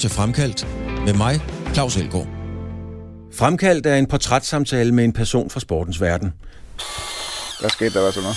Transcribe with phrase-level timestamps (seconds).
[0.00, 0.66] til Fremkaldt
[1.04, 1.40] med mig,
[1.74, 2.26] Claus Elgaard.
[3.32, 6.32] Fremkaldt er en portrætssamtale med en person fra sportens verden.
[7.60, 8.36] Hvad skete der, hvad så noget?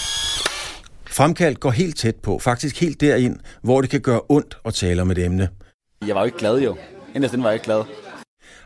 [1.07, 5.01] Fremkaldt går helt tæt på, faktisk helt derind, hvor det kan gøre ondt at tale
[5.01, 5.49] om et emne.
[6.07, 6.77] Jeg var jo ikke glad jo.
[7.15, 7.83] Inderst var jeg ikke glad.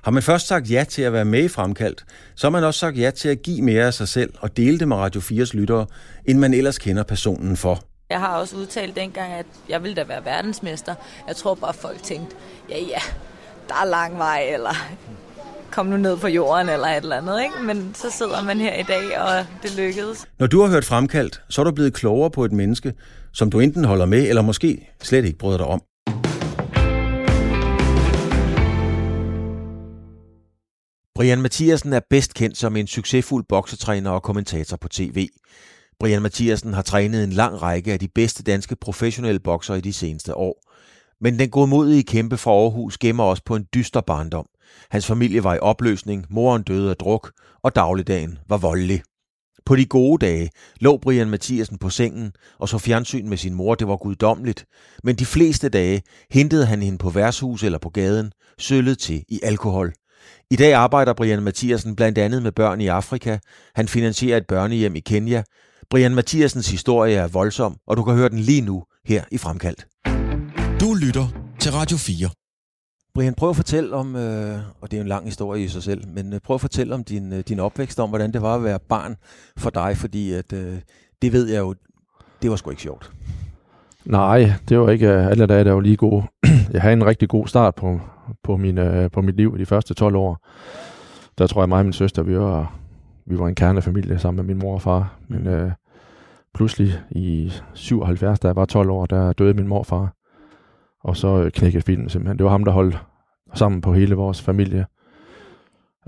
[0.04, 2.79] Har man først sagt ja til at være med i Fremkaldt, så har man også
[2.79, 5.57] sagt ja til at give mere af sig selv og dele det med Radio 4's
[5.57, 5.86] lyttere,
[6.25, 7.84] end man ellers kender personen for.
[8.10, 10.96] Jeg har også udtalt dengang, at jeg ville da være verdensmester.
[11.28, 12.36] Jeg tror bare, folk tænkte,
[12.70, 13.00] ja ja,
[13.68, 14.74] der er lang vej, eller
[15.71, 17.43] kom nu ned på jorden, eller et eller andet.
[17.43, 17.56] Ikke?
[17.64, 20.28] Men så sidder man her i dag, og det lykkedes.
[20.39, 22.93] Når du har hørt Fremkaldt, så er du blevet klogere på et menneske,
[23.33, 25.82] som du enten holder med, eller måske slet ikke bryder dig om.
[31.16, 35.28] Brian Mathiasen er bedst kendt som en succesfuld boksetræner og kommentator på tv.
[36.00, 39.94] Brian Mathiasen har trænet en lang række af de bedste danske professionelle bokser i de
[39.94, 40.63] seneste år.
[41.22, 44.45] Men den godmodige kæmpe fra Aarhus gemmer også på en dyster barndom.
[44.89, 47.31] Hans familie var i opløsning, moren døde af druk,
[47.63, 49.02] og dagligdagen var voldelig.
[49.66, 50.49] På de gode dage
[50.80, 54.66] lå Brian Mathiasen på sengen og så fjernsyn med sin mor, det var guddommeligt.
[55.03, 59.39] Men de fleste dage hentede han hende på værtshus eller på gaden, søllet til i
[59.44, 59.94] alkohol.
[60.52, 63.38] I dag arbejder Brian Mathiasen blandt andet med børn i Afrika.
[63.75, 65.44] Han finansierer et børnehjem i Kenya.
[65.89, 69.88] Brian Mathiasens historie er voldsom, og du kan høre den lige nu her i Fremkaldt.
[70.81, 71.27] Du lytter
[71.59, 72.29] til Radio 4.
[73.13, 76.07] Brian, prøv at fortælle om, øh, og det er en lang historie i sig selv,
[76.07, 78.63] men øh, prøv at fortælle om din, øh, din opvækst, om hvordan det var at
[78.63, 79.16] være barn
[79.57, 80.79] for dig, fordi at, øh,
[81.21, 81.75] det ved jeg jo,
[82.41, 83.11] det var sgu ikke sjovt.
[84.05, 86.23] Nej, det var ikke øh, alle dage, der var lige gode.
[86.73, 87.99] Jeg havde en rigtig god start på,
[88.44, 90.47] på, min, øh, på mit liv i de første 12 år.
[91.38, 92.73] Der tror jeg mig og min søster, vi var,
[93.28, 95.20] vi var en kernefamilie sammen med min mor og far.
[95.28, 95.72] Men øh,
[96.53, 100.14] pludselig i 77, da jeg var 12 år, der døde min morfar.
[101.03, 102.38] Og så øh, knækkede filmen simpelthen.
[102.38, 103.03] Det var ham, der holdt
[103.53, 104.85] sammen på hele vores familie.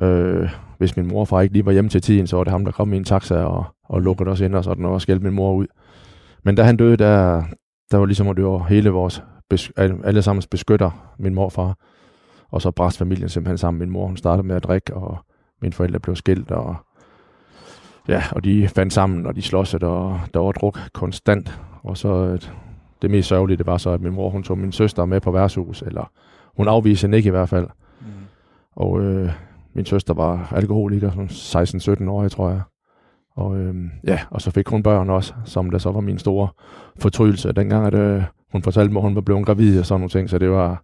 [0.02, 2.52] Øh, hvis min mor og far ikke lige var hjemme til tiden, så var det
[2.52, 5.26] ham, der kom i en taxa og, og lukkede os ind og sådan og skældte
[5.26, 5.68] min mor ud.
[6.44, 7.44] Men da han døde, der,
[7.92, 9.24] der var ligesom, at det var hele vores,
[9.80, 11.76] alle sammen beskytter, min morfar.
[12.52, 13.80] Og så brast familien simpelthen sammen.
[13.80, 15.18] Min mor, hun startede med at drikke, og
[15.62, 16.76] mine forældre blev skilt, og
[18.10, 21.60] ja, og de fandt sammen, og de slåsede, og der var druk konstant.
[21.84, 22.54] Og så et,
[23.02, 25.32] det mest sørgelige, det var så, at min mor, hun tog min søster med på
[25.32, 26.12] værtshus, eller
[26.58, 27.68] hun afviste hende ikke i hvert fald.
[28.02, 28.08] Mm.
[28.76, 29.32] Og øh,
[29.74, 31.26] min søster var alkoholiker, som
[32.04, 32.62] 16-17 år, tror jeg.
[33.36, 33.76] Og øh,
[34.08, 36.48] ja, og så fik hun børn også, som der så var min store
[37.00, 37.52] fortrydelse.
[37.52, 40.30] Dengang, at øh, hun fortalte mig, at hun var blevet gravid og sådan nogle ting,
[40.30, 40.84] så det var,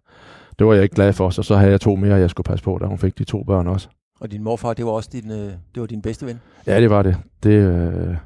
[0.58, 1.30] det var jeg ikke glad for.
[1.30, 3.44] Så så havde jeg to mere, jeg skulle passe på, da hun fik de to
[3.44, 3.88] børn også.
[4.20, 6.40] Og din morfar, det var også din, øh, det var din bedste ven?
[6.66, 7.16] Ja, det var det.
[7.42, 8.16] Det, øh,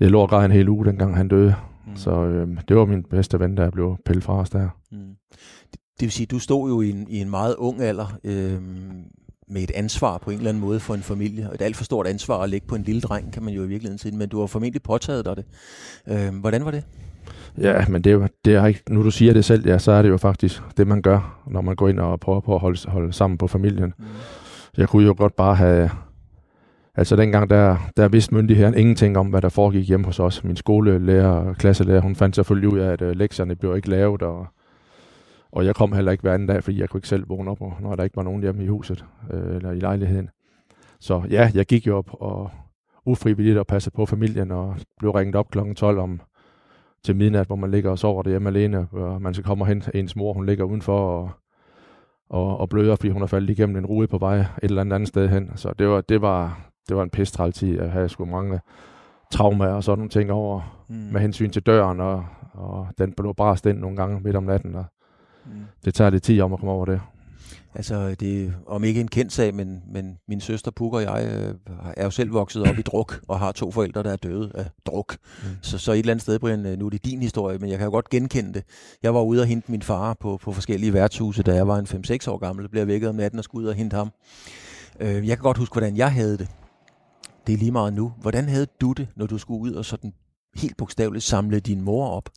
[0.00, 1.54] jeg lå og en hel uge, dengang han døde.
[1.86, 1.96] Mm.
[1.96, 4.68] Så øh, det var min bedste ven, der blev pillet fra os der.
[4.92, 4.98] Mm.
[5.72, 8.62] Det, det vil sige, du stod jo i en, i en meget ung alder øh,
[9.48, 11.48] med et ansvar på en eller anden måde for en familie.
[11.48, 13.64] Og et alt for stort ansvar at lægge på en lille dreng, kan man jo
[13.64, 14.16] i virkeligheden sige.
[14.16, 15.44] Men du har formentlig påtaget dig det.
[16.08, 16.84] Øh, hvordan var det?
[17.58, 20.08] Ja, men det det er ikke, nu du siger det selv, ja, så er det
[20.08, 23.12] jo faktisk det, man gør, når man går ind og prøver på at holde, holde
[23.12, 23.92] sammen på familien.
[23.98, 24.04] Mm.
[24.76, 25.90] Jeg kunne jo godt bare have...
[26.94, 30.44] Altså dengang, der, der vidste myndigheden ingenting om, hvad der foregik hjemme hos os.
[30.44, 34.22] Min skolelærer og klasselærer, hun fandt selvfølgelig ud af, at øh, lektierne blev ikke lavet,
[34.22, 34.46] og,
[35.52, 37.60] og jeg kom heller ikke hver anden dag, fordi jeg kunne ikke selv vågne op,
[37.80, 40.28] når der ikke var nogen hjemme i huset øh, eller i lejligheden.
[41.00, 42.50] Så ja, jeg gik jo op og
[43.06, 45.58] ufrivilligt og passede på familien, og blev ringet op kl.
[45.76, 46.20] 12 om
[47.04, 50.16] til midnat, hvor man ligger og sover derhjemme alene, og man så kommer hen, ens
[50.16, 51.30] mor, hun ligger udenfor og,
[52.34, 54.94] og, og bløder, fordi hun er faldet igennem en rude på vej et eller andet
[54.94, 55.50] andet sted hen.
[55.56, 58.60] Så det var, det var, det var en pistral tid at have sgu mange
[59.30, 60.94] traumer og sådan nogle ting over mm.
[60.94, 64.74] med hensyn til døren, og, og den blev bare stændt nogle gange midt om natten,
[64.74, 64.84] og
[65.46, 65.52] mm.
[65.84, 67.00] det tager lidt tid om at komme over det.
[67.74, 71.26] Altså, det er om ikke en kendt sag, men, men min søster Puk og jeg
[71.26, 71.54] øh,
[71.96, 74.66] er jo selv vokset op i druk, og har to forældre, der er døde af
[74.86, 75.16] druk.
[75.42, 75.48] Mm.
[75.62, 77.78] Så, så et eller andet sted, Brian, øh, nu er det din historie, men jeg
[77.78, 78.64] kan jo godt genkende det.
[79.02, 81.86] Jeg var ude og hente min far på, på forskellige værtshuse, da jeg var en
[81.86, 84.10] 5-6 år gammel, blev vækket om natten og skulle ud og hente ham.
[85.00, 86.48] Øh, jeg kan godt huske, hvordan jeg havde det.
[87.46, 88.12] Det er lige meget nu.
[88.20, 90.12] Hvordan havde du det, når du skulle ud og sådan
[90.56, 92.28] helt bogstaveligt samle din mor op?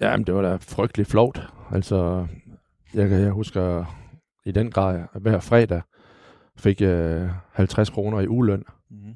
[0.00, 1.40] Jamen, det var da frygteligt flot.
[1.72, 2.26] Altså,
[2.94, 3.84] jeg, jeg husker
[4.48, 5.80] i den grad, hver fredag
[6.56, 9.14] fik jeg 50 kroner i uløn, mm.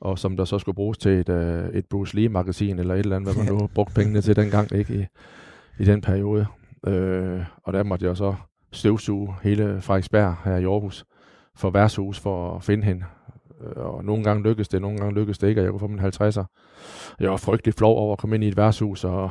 [0.00, 3.16] og som der så skulle bruges til et, uh, et Bruce Lee-magasin, eller et eller
[3.16, 5.06] andet, hvad man nu brugte pengene til dengang, ikke i,
[5.82, 6.46] i den periode.
[6.86, 8.34] Uh, og der måtte jeg så
[8.72, 11.04] støvsuge hele Frederiksberg her i Aarhus
[11.56, 13.04] for værtshus for at finde hende.
[13.60, 15.86] Uh, og nogle gange lykkedes det, nogle gange lykkedes det ikke, og jeg kunne få
[15.86, 16.44] min 50'er.
[17.20, 19.30] Jeg var frygtelig flov over at komme ind i et værtshus og,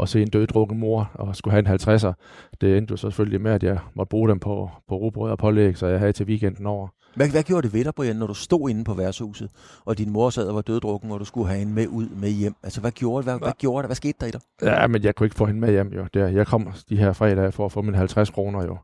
[0.00, 2.12] at se en døddrukken mor og skulle have en 50'er.
[2.60, 5.38] Det endte jo så selvfølgelig med, at jeg måtte bruge dem på, på rugbrød og
[5.38, 6.88] pålæg, så jeg havde til weekenden over.
[7.16, 9.50] Hvad, hvad gjorde det ved dig, Brian, når du stod inde på værtshuset,
[9.84, 12.30] og din mor sad og var døddrukken, og du skulle have hende med ud med
[12.30, 12.54] hjem?
[12.62, 13.88] Altså, hvad gjorde, hvad, hvad gjorde det?
[13.88, 14.40] Hvad skete der i dig?
[14.62, 16.06] Ja, men jeg kunne ikke få hende med hjem, jo.
[16.14, 18.76] Der, jeg kom de her fredage for at få mine 50 kroner, jo.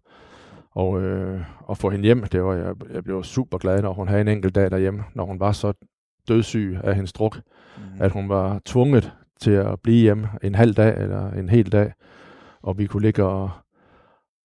[0.71, 4.09] Og, øh, og få hende hjem, det var, jeg, jeg blev super glad, når hun
[4.09, 5.73] havde en enkelt dag derhjemme, når hun var så
[6.29, 7.83] dødssyg af hendes druk, mm.
[8.01, 11.93] at hun var tvunget til at blive hjemme en halv dag eller en hel dag,
[12.63, 13.51] og vi kunne ligge og,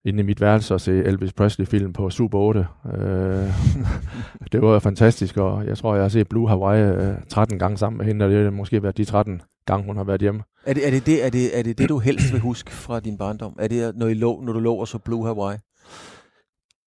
[0.06, 2.68] inde i mit værelse og se Elvis Presley-film på Super 8.
[2.86, 2.95] Øh,
[4.51, 7.98] det var fantastisk, og jeg tror, jeg har set Blue Hawaii øh, 13 gange sammen
[7.98, 10.44] med hende, og det har måske været de 13 gange, hun har været hjemme.
[10.66, 13.00] Er det er det, det, er det, er det, det, du helst vil huske fra
[13.00, 13.56] din barndom?
[13.60, 15.57] Er det, når, I lå, når du lå og så Blue Hawaii?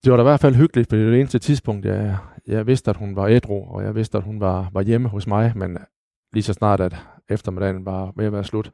[0.04, 2.16] Det var da i hvert fald hyggeligt, for det var det eneste tidspunkt, jeg,
[2.46, 5.26] jeg vidste, at hun var ædru, og jeg vidste, at hun var, var hjemme hos
[5.26, 5.78] mig, men
[6.36, 6.96] lige så snart, at
[7.28, 8.70] eftermiddagen var ved at være slut,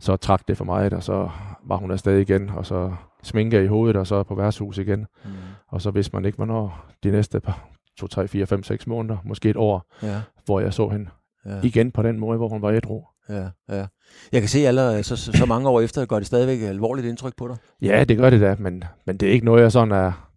[0.00, 1.30] så trak det for mig, og så
[1.64, 5.06] var hun afsted igen, og så sminke i hovedet, og så på værtshus igen.
[5.24, 5.30] Mm.
[5.68, 7.68] Og så vidste man ikke, hvornår de næste par,
[7.98, 10.20] 2, 3, 4, 5, 6 måneder, måske et år, ja.
[10.44, 11.10] hvor jeg så hende
[11.46, 11.60] ja.
[11.62, 13.02] igen på den måde, hvor hun var ædru.
[13.28, 13.86] Ja, ja.
[14.32, 17.48] Jeg kan se allerede, så, så, mange år efter, gør det stadigvæk alvorligt indtryk på
[17.48, 17.56] dig.
[17.82, 20.28] Ja, det gør det da, men, men det er ikke noget, jeg sådan er...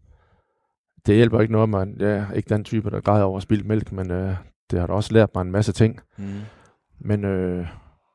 [1.06, 4.12] Det hjælper ikke noget, man er ikke den type, der græder over spildt mælk, men
[4.12, 4.36] øh,
[4.72, 6.00] det har da også lært mig en masse ting.
[6.18, 6.26] Mm.
[7.00, 7.68] Men øh,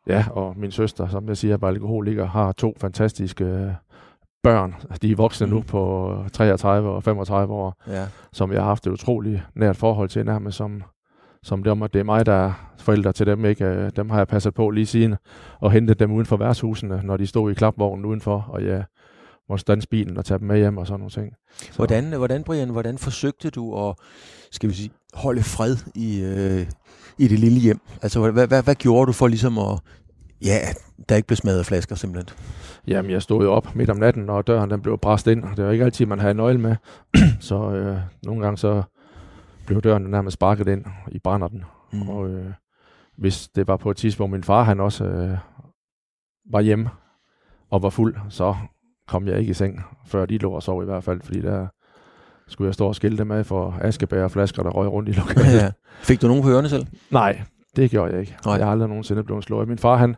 [0.08, 3.72] ja, og min søster, som jeg siger, er alkoholiker, har to fantastiske øh,
[4.42, 4.74] børn.
[5.02, 5.52] De er voksne mm.
[5.52, 8.06] nu på 33 og 35 år, ja.
[8.32, 10.82] som jeg har haft et utroligt nært forhold til, nærmest som,
[11.42, 13.44] som det om, at det er mig, der er forældre til dem.
[13.44, 13.90] Ikke?
[13.90, 15.16] Dem har jeg passet på lige siden,
[15.60, 18.84] og hentet dem uden for værtshusene, når de stod i klapvognen udenfor, og jeg
[19.48, 21.34] måtte stands bilen og tage dem med hjem og sådan nogle ting.
[21.52, 21.76] Så.
[21.76, 23.94] Hvordan, hvordan, Brian, hvordan forsøgte du at
[24.52, 26.66] skal vi sige, holde fred i, øh,
[27.18, 27.80] i det lille hjem?
[28.02, 29.80] Altså, hvad, hvad, hvad gjorde du for ligesom at,
[30.44, 30.58] ja,
[31.08, 32.36] der ikke blev smadret flasker simpelthen?
[32.86, 35.44] Jamen, jeg stod jo op midt om natten, og døren den blev bræst ind.
[35.56, 36.76] Det var ikke altid, man havde nøgle med.
[37.40, 38.82] så øh, nogle gange så
[39.66, 41.64] blev døren nærmest sparket ind i den.
[41.92, 42.08] Mm.
[42.08, 42.52] Og øh,
[43.18, 45.38] hvis det var på et tidspunkt, min far han også øh,
[46.50, 46.90] var hjemme
[47.70, 48.56] og var fuld, så
[49.08, 51.66] kom jeg ikke i seng, før de lå og sov i hvert fald, fordi der
[52.50, 55.54] skulle jeg stå og skilte med for askebær og flasker, der røg rundt i lokalet.
[55.54, 55.70] Ja, ja.
[56.02, 56.86] Fik du nogen på ørerne selv?
[57.10, 57.40] Nej,
[57.76, 58.36] det gjorde jeg ikke.
[58.46, 58.54] Nej.
[58.54, 59.68] Jeg har aldrig nogensinde blevet slået.
[59.68, 60.16] Min far, han,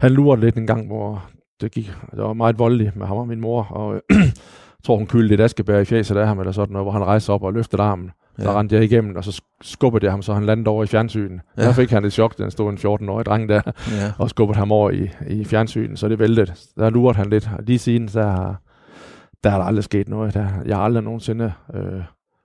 [0.00, 1.24] han lurede lidt en gang, hvor
[1.60, 4.32] det gik, det var meget voldeligt med ham og min mor, og jeg
[4.84, 7.30] tror, hun kyldte et askebær i fjeset af ham, eller sådan noget, hvor han rejste
[7.30, 8.10] op og løftede armen.
[8.38, 8.44] Ja.
[8.44, 11.40] Så rendte jeg igennem, og så skubbede jeg ham, så han landede over i fjernsynet.
[11.56, 11.62] Ja.
[11.62, 14.12] Der fik han et chok, den stod en 14-årig dreng der, ja.
[14.18, 16.52] og skubbede ham over i, i fjernsynet, så det væltede.
[16.76, 17.50] Der lurede han lidt.
[17.58, 18.60] Og lige siden, der har
[19.44, 20.34] der, der aldrig sket noget.
[20.34, 22.02] Der, jeg har aldrig nogensinde øh,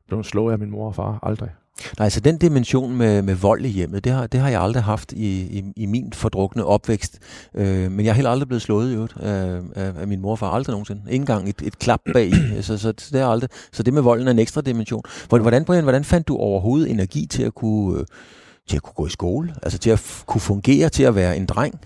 [0.08, 1.20] blevet slået af min mor og far.
[1.24, 1.50] Aldrig.
[2.00, 4.84] Nej, så den dimension med, med vold i hjemmet, det har, det har jeg aldrig
[4.84, 7.20] haft i, i, i min fordrukne opvækst.
[7.56, 10.32] Øh, men jeg har heller aldrig blevet slået i øvrigt af, af, af min mor
[10.32, 10.52] og far.
[10.52, 11.02] Aldrig nogensinde.
[11.10, 12.32] Ingen gang et, et klap bag.
[12.62, 13.50] så, så, det er aldrig.
[13.72, 15.04] så det med volden er en ekstra dimension.
[15.30, 18.06] Hvordan, Brian, hvordan fandt du overhovedet energi til at kunne, øh,
[18.68, 19.54] til at kunne gå i skole?
[19.64, 21.80] Altså til at kunne fungere, til at være en dreng?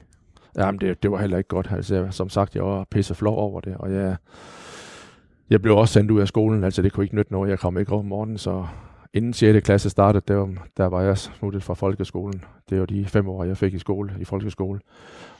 [0.57, 1.67] Jamen, det, det var heller ikke godt.
[1.71, 4.15] Altså, som sagt, jeg var pisse flov over det, og jeg,
[5.49, 6.63] jeg blev også sendt ud af skolen.
[6.63, 7.49] Altså, det kunne ikke nytte noget.
[7.49, 8.65] Jeg kom ikke om morgenen, så
[9.13, 9.65] inden 6.
[9.65, 12.43] klasse startede, der, var, der var jeg smuttet fra folkeskolen.
[12.69, 14.79] Det var de fem år, jeg fik i skole, i folkeskole.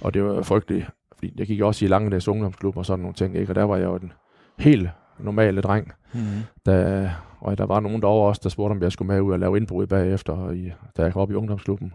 [0.01, 0.85] Og det var frygteligt,
[1.15, 3.51] fordi jeg gik også i Langedags ungdomsklub og sådan nogle ting, ikke?
[3.51, 4.11] og der var jeg jo den
[4.59, 5.91] helt normale dreng.
[6.13, 6.41] Mm-hmm.
[6.65, 9.39] Da, og der var nogen derovre også, der spurgte, om jeg skulle med ud og
[9.39, 11.93] lave indbrud bagefter, i, da jeg kom op i ungdomsklubben.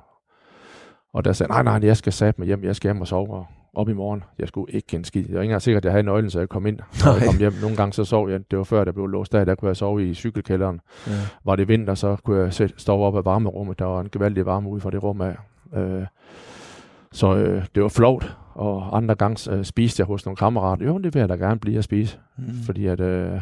[1.13, 3.45] Og der sagde nej, nej, jeg skal sætte mig hjem, jeg skal hjem og sove
[3.75, 4.25] op i morgen.
[4.39, 5.25] Jeg skulle ikke kende skid.
[5.29, 6.79] Jeg var ikke engang sikker, at jeg havde nøglen, så jeg kom ind.
[6.81, 7.53] Og jeg kom hjem.
[7.61, 9.77] Nogle gange så sov jeg, det var før, der blev låst af, der kunne jeg
[9.77, 10.81] sove i cykelkælderen.
[11.07, 11.13] Ja.
[11.45, 13.79] Var det vinter, så kunne jeg stå op af varmerummet.
[13.79, 15.37] Der var en gevaldig varme ude fra det rum af.
[15.77, 16.07] Øh,
[17.13, 20.87] så øh, det var flot, og andre gange øh, spiste jeg hos nogle kammerater.
[20.87, 22.19] Jo, det vil jeg da gerne blive at spise.
[22.39, 22.45] Mm.
[22.67, 23.41] Fordi at, øh,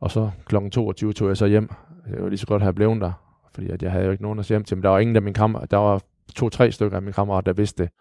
[0.00, 0.56] og så kl.
[0.72, 1.70] 22 tog jeg så hjem.
[2.10, 3.12] Jeg var lige så godt have blevet der,
[3.54, 4.76] fordi at jeg havde jo ikke nogen at hjem til.
[4.76, 6.00] Men der var ingen af mine kammerater, der var
[6.34, 7.92] to-tre stykker af mine kammerater, der vidste det.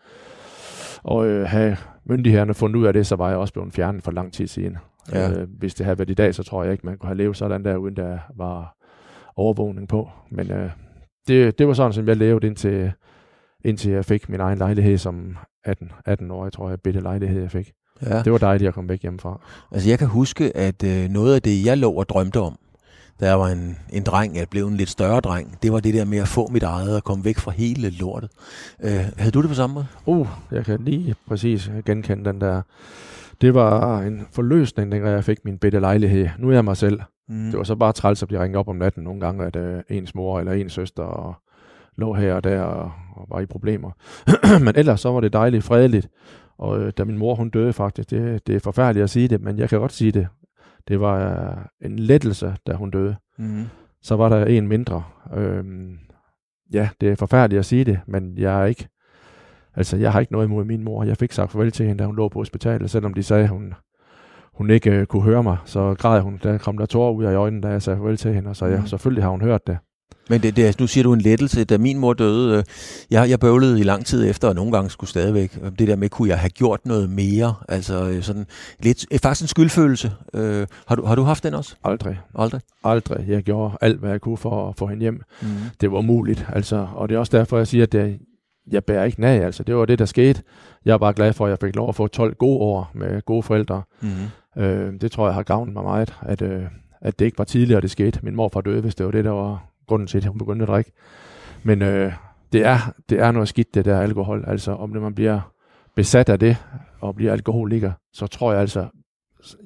[1.04, 4.12] Og øh, have myndighederne fundet ud af det, så var jeg også blevet fjernet for
[4.12, 4.78] lang tid siden.
[5.12, 5.32] Ja.
[5.32, 7.38] Øh, hvis det havde været i dag, så tror jeg ikke, man kunne have levet
[7.38, 8.78] sådan der, uden der var
[9.36, 10.10] overvågning på.
[10.32, 10.70] Men øh,
[11.28, 12.92] det, det var sådan, som jeg levede indtil,
[13.66, 17.42] indtil jeg fik min egen lejlighed som 18, 18 år, jeg tror jeg, bitte lejlighed,
[17.42, 17.72] jeg fik.
[18.06, 18.24] Ja.
[18.24, 19.42] Det var dejligt at komme væk hjemmefra.
[19.72, 22.58] Altså jeg kan huske, at øh, noget af det, jeg lå og drømte om,
[23.22, 25.94] da jeg var en, en dreng, jeg blev en lidt større dreng, det var det
[25.94, 28.30] der med at få mit eget og komme væk fra hele lortet.
[28.84, 29.86] Øh, havde du det på samme måde?
[30.06, 32.62] Uh, jeg kan lige præcis genkende den der.
[33.42, 36.30] Det var en forløsning, dengang jeg fik min bedte lejlighed.
[36.40, 37.00] Nu er jeg mig selv.
[37.30, 37.46] Mm.
[37.46, 39.98] Det var så bare træls at blive ringet op om natten nogle gange, at uh,
[39.98, 41.36] ens mor eller ens søster og
[41.98, 43.92] lå her og der og, og var i problemer.
[44.66, 46.10] Men ellers så var det dejligt fredeligt
[46.58, 49.42] Og øh, da min mor hun døde faktisk, det, det er forfærdeligt at sige det,
[49.42, 50.28] men jeg kan godt sige det.
[50.88, 51.58] Det var øh,
[51.92, 53.16] en lettelse, da hun døde.
[53.38, 53.64] Mm.
[54.02, 55.04] Så var der en mindre.
[55.36, 55.98] Øhm,
[56.74, 58.88] ja, det er forfærdeligt at sige det, men jeg er ikke,
[59.76, 61.04] altså jeg har ikke noget imod min mor.
[61.04, 63.50] Jeg fik sagt farvel til hende, da hun lå på hospitalet, selvom de sagde, at
[63.50, 63.74] hun,
[64.54, 67.36] hun ikke øh, kunne høre mig, så græd hun, der kom der tårer ud af
[67.36, 68.86] øjnene, da jeg sagde farvel til hende, og så ja, Mm.
[68.88, 69.78] selvfølgelig har hun hørt det.
[70.32, 71.64] Men det, det, nu siger du en lettelse.
[71.64, 72.64] Da min mor døde, øh,
[73.12, 75.60] jeg, jeg bøvlede i lang tid efter, og nogle gange skulle stadigvæk.
[75.64, 77.54] øh, Det der med, kunne jeg have gjort noget mere?
[77.70, 78.46] Altså øh, sådan
[78.80, 80.12] lidt, øh, faktisk en skyldfølelse.
[80.34, 81.76] Øh, har, du, har du haft den også?
[81.84, 82.62] Aldrig, Aldrig?
[82.84, 83.26] aldrig.
[83.28, 85.22] Jeg gjorde alt, hvad jeg kunne for at få hende hjem.
[85.42, 85.48] Mm.
[85.82, 86.88] Det var umuligt, altså.
[86.96, 88.20] Og det er også derfor, jeg siger, at det,
[88.72, 89.64] jeg bærer ikke nag, altså.
[89.64, 90.42] Det var det, der skete.
[90.86, 93.22] Jeg er bare glad for, at jeg fik lov at få 12 gode år med
[93.26, 93.82] gode forældre.
[94.02, 94.62] Mm.
[94.64, 96.62] Øh, det tror jeg har gavnet mig meget, at, øh,
[97.02, 98.20] at det ikke var tidligere, det skete.
[98.24, 100.68] Min morfar døde, hvis det var det, der var grunden til, at hun begyndte at
[100.70, 100.92] drikke.
[101.64, 102.14] Men øh,
[102.54, 102.78] det, er,
[103.10, 104.44] det er noget skidt, det der alkohol.
[104.48, 105.40] Altså, om det man bliver
[105.96, 106.58] besat af det,
[107.02, 108.88] og bliver alkoholiker, så tror jeg altså,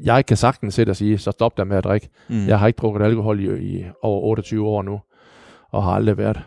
[0.03, 2.09] jeg kan sagtens sætte og sige, så stop der med at drikke.
[2.29, 2.47] Mm.
[2.47, 4.99] Jeg har ikke drukket alkohol i, i over 28 år nu,
[5.71, 6.39] og har aldrig været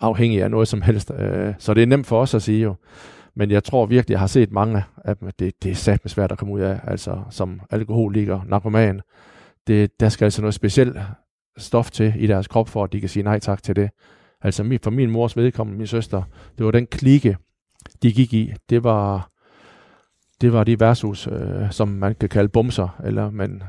[0.00, 1.12] afhængig af noget som helst.
[1.18, 2.74] Øh, Så det er nemt for os at sige jo.
[3.34, 6.32] Men jeg tror virkelig, jeg har set mange af dem, det, det er satme svært
[6.32, 9.00] at komme ud af, altså som alkoholiker, narkoman.
[9.66, 10.96] Det, der skal altså noget specielt
[11.58, 13.90] stof til i deres krop, for at de kan sige nej tak til det.
[14.42, 16.22] Altså min- for min mors vedkommende, min søster,
[16.58, 17.36] det var den klike,
[18.02, 18.52] de gik i.
[18.70, 19.30] Det var,
[20.40, 23.62] det var de versus, øh, som man kan kalde bumser, eller men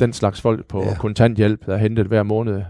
[0.00, 0.94] den slags folk på Ja.
[0.98, 2.62] kontanthjælp, der hentede hver måned,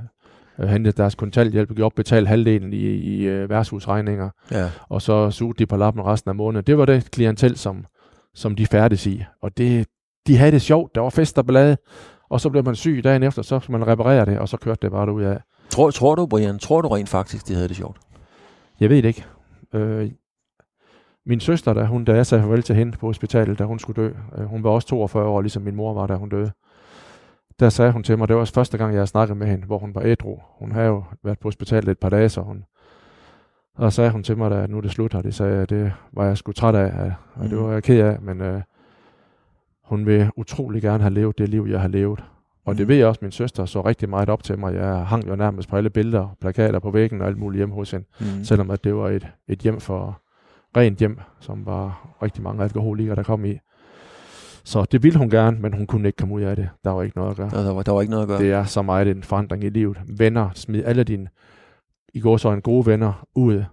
[0.58, 4.70] øh, hentede deres kontanthjælp og gjorde betale halvdelen i, i øh, værtshusregninger, Ja.
[4.88, 6.64] og så sugede de på lappen resten af måneden.
[6.66, 7.84] Det var det klientel, som,
[8.34, 9.24] som de færdes i.
[9.42, 9.86] Og det,
[10.26, 10.94] de havde det sjovt.
[10.94, 11.76] Der var fest og ballade,
[12.30, 14.78] og så blev man syg dagen efter, så skulle man reparere det, og så kørte
[14.82, 15.38] det bare ud af.
[15.70, 17.98] Tror, tror du, Brian, tror du rent faktisk, de havde det sjovt?
[18.80, 19.24] Jeg ved det ikke.
[19.74, 20.10] Øh,
[21.26, 24.02] min søster, da, hun, da jeg sagde farvel til hende på hospitalet, da hun skulle
[24.02, 26.52] dø, øh, hun var også 42 år, ligesom min mor var, da hun døde.
[27.60, 29.78] Der sagde hun til mig, det var også første gang, jeg snakket med hende, hvor
[29.78, 30.38] hun var ædru.
[30.58, 32.64] Hun havde jo været på hospitalet et par dage, så hun...
[33.76, 35.70] Og så sagde hun til mig, at nu er det slut, og det sagde jeg,
[35.70, 37.64] det var jeg sgu træt af, og det Mhm.
[37.66, 38.62] var jeg ked af, men øh,
[39.84, 42.24] hun vil utrolig gerne have levet det liv, jeg har levet.
[42.64, 42.88] Og det Mhm.
[42.88, 44.74] ved jeg også, min søster så rigtig meget op til mig.
[44.74, 47.90] Jeg hang jo nærmest på alle billeder, plakater på væggen og alt muligt hjemme hos
[47.90, 48.44] hende Mm.
[48.44, 50.20] selvom at det var et, et hjem for
[50.76, 53.58] rent hjem, som var rigtig mange alkoholikere, der kom i.
[54.64, 56.68] Så det ville hun gerne, men hun kunne ikke komme ud af det.
[56.84, 57.50] Der var ikke noget at gøre.
[57.50, 58.38] Der, der, var, der var ikke noget at gøre.
[58.38, 60.00] Det er så meget en forandring i livet.
[60.18, 61.28] Venner, smid alle dine,
[62.14, 63.64] i går så en gode venner ud,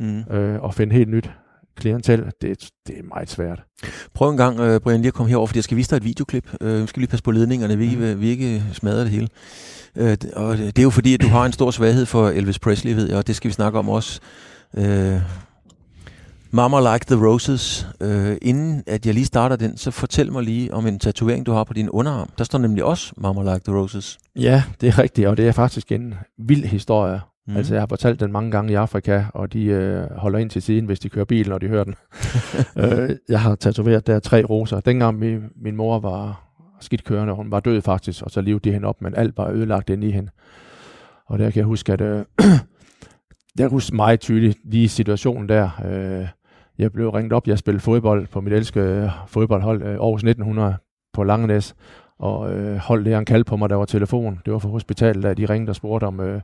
[0.00, 0.18] Mm.
[0.30, 1.30] øh, og finde helt nyt
[1.76, 2.24] klientel.
[2.42, 3.62] Det, det er meget svært.
[4.14, 6.04] Prøv en gang, uh, Brian, lige at komme herover, fordi jeg skal vise dig et
[6.04, 6.48] videoklip.
[6.60, 8.20] Uh, vi skal lige passe på ledningerne, vi, Mm.
[8.20, 9.28] vi ikke smadrer det hele.
[10.00, 12.94] Uh, og det er jo fordi, at du har en stor svaghed for Elvis Presley,
[12.94, 14.20] ved jeg, og det skal vi snakke om også.
[14.72, 15.20] Uh,
[16.50, 17.86] Mama Like the Roses.
[18.00, 21.52] Uh, inden at jeg lige starter den, så fortæl mig lige om en tatovering, du
[21.52, 22.30] har på din underarm.
[22.38, 24.18] Der står nemlig også Mama Like the Roses.
[24.36, 27.20] Ja, det er rigtigt, og det er faktisk en vild historie.
[27.46, 27.56] Mm.
[27.56, 30.62] Altså, jeg har fortalt den mange gange i Afrika, og de øh, holder ind til
[30.62, 31.94] siden, hvis de kører bil, når de hører den.
[32.82, 34.80] øh, jeg har tatoveret der tre roser.
[34.80, 36.44] Dengang min, min mor var
[36.80, 39.50] skidt kørende, hun var død faktisk, og så levede de hende op, men alt var
[39.50, 40.30] ødelagt inde i hende.
[41.26, 42.24] Og der kan jeg huske, at øh,
[43.58, 45.70] jeg kan huske meget tydeligt lige situationen der.
[45.86, 46.28] Øh,
[46.78, 50.76] jeg blev ringet op, jeg spillede fodbold på mit elskede fodboldhold øh, Aarhus 1900
[51.12, 51.74] på Langenæs,
[52.18, 54.40] og øh, holdlægeren kaldte på mig, der var telefon.
[54.44, 56.40] Det var fra hospitalet, da de ringede og spurgte, om øh,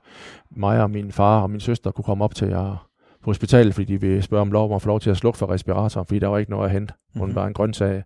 [0.57, 2.87] mig og min far og min søster kunne komme op til jer
[3.25, 5.39] på hospitalet, fordi de ville spørge om lov om at få lov til at slukke
[5.39, 6.95] for respiratoren, fordi der var ikke noget at hente.
[7.17, 7.35] Hun Mhm.
[7.37, 8.03] var en grøntsag.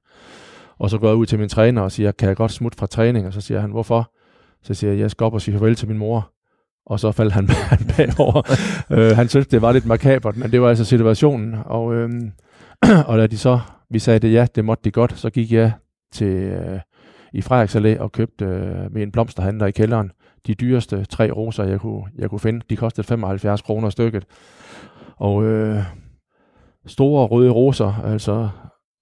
[0.78, 2.86] Og så går jeg ud til min træner og siger, kan jeg godt smutte fra
[2.86, 3.26] træning?
[3.26, 4.10] Og så siger han, hvorfor?
[4.62, 6.30] Så siger jeg, jeg skal op og sige farvel til min mor.
[6.86, 8.42] Og så faldt han, han bagover.
[8.90, 11.56] øh, han synes, det var lidt makabert, men det var altså situationen.
[11.64, 12.10] Og, øh,
[13.08, 15.72] og da de så, vi sagde det, ja, det måtte de godt, så gik jeg
[16.12, 16.80] til, øh,
[17.34, 20.10] i Frederiks og købte øh, med en blomsterhandler i kælderen
[20.46, 22.60] de dyreste tre roser, jeg kunne, jeg kunne finde.
[22.70, 24.24] De kostede 75 kroner stykket.
[25.16, 25.82] Og øh,
[26.86, 28.48] store røde roser, altså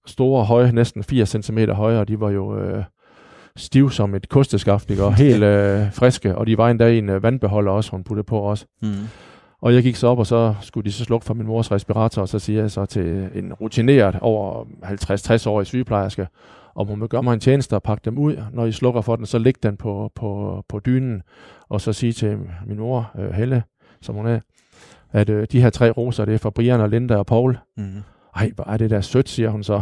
[0.05, 2.83] store, høje, næsten 80 cm høje, og de var jo øh,
[3.55, 5.03] stiv som et kosteskaft, ikke?
[5.03, 8.25] og helt øh, friske, og de var endda i en øh, vandbeholder også, hun puttede
[8.25, 8.65] på også.
[8.81, 8.93] Mm.
[9.61, 12.21] Og jeg gik så op, og så skulle de så slukke for min mors respirator,
[12.21, 16.27] og så siger jeg så til en rutineret over 50-60-årig sygeplejerske,
[16.75, 18.37] om hun vil gøre mig en tjeneste og pakke dem ud.
[18.53, 21.21] Når I slukker for den, så læg den på, på, på dynen,
[21.69, 23.63] og så sige til min mor, øh, Helle,
[24.01, 24.39] som hun er,
[25.11, 27.57] at øh, de her tre roser, det er fra Brian og Linda og Paul.
[27.77, 28.03] Mm.
[28.35, 29.81] Ej, hvor er det der sødt, siger hun så.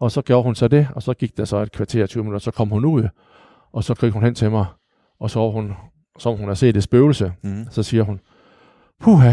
[0.00, 2.38] Og så gjorde hun så det, og så gik der så et kvarter 20 minutter,
[2.38, 3.08] så kom hun ud,
[3.72, 4.66] og så gik hun hen til mig,
[5.20, 5.72] og så hun,
[6.18, 7.66] som hun har set et spøgelse, Mm.
[7.70, 8.20] så siger hun,
[9.00, 9.32] puha,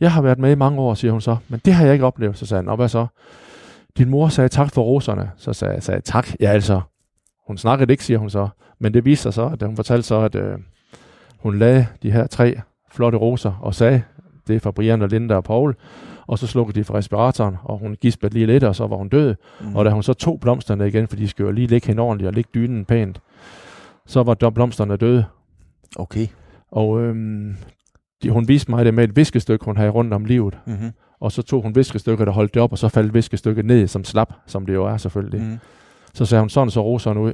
[0.00, 2.04] jeg har været med i mange år, siger hun så, men det har jeg ikke
[2.06, 2.38] oplevet.
[2.38, 3.06] Så sagde han, og hvad så?
[3.98, 5.30] Din mor sagde tak for roserne.
[5.36, 6.28] Så sagde jeg, sagde, tak.
[6.40, 6.80] Ja, altså,
[7.46, 8.48] hun snakkede ikke, siger hun så.
[8.78, 10.58] Men det viste sig så, at hun fortalte så, at øh,
[11.38, 12.60] hun lagde de her tre
[12.92, 14.02] flotte roser og sagde,
[14.48, 15.76] det er fra Brian og Linda og Paul,
[16.26, 19.08] og så slukkede de for respiratoren, og hun gispede lige lidt, og så var hun
[19.08, 19.34] død.
[19.60, 19.76] Mm.
[19.76, 22.28] Og da hun så tog blomsterne igen, for de skal jo lige ligge hende ordentligt
[22.28, 23.20] og ligge dynen pænt,
[24.06, 25.24] så var de blomsterne døde.
[25.96, 26.26] Okay.
[26.70, 27.56] Og øhm,
[28.22, 30.58] de, hun viste mig det med et viskestykke, hun havde rundt om livet.
[30.66, 30.90] Mm-hmm.
[31.20, 34.04] Og så tog hun viskestykket og holdt det op, og så faldt viskestykket ned som
[34.04, 35.40] slap, som det jo er selvfølgelig.
[35.42, 35.58] Mm.
[36.14, 37.32] Så sagde hun, sådan så roserne ud.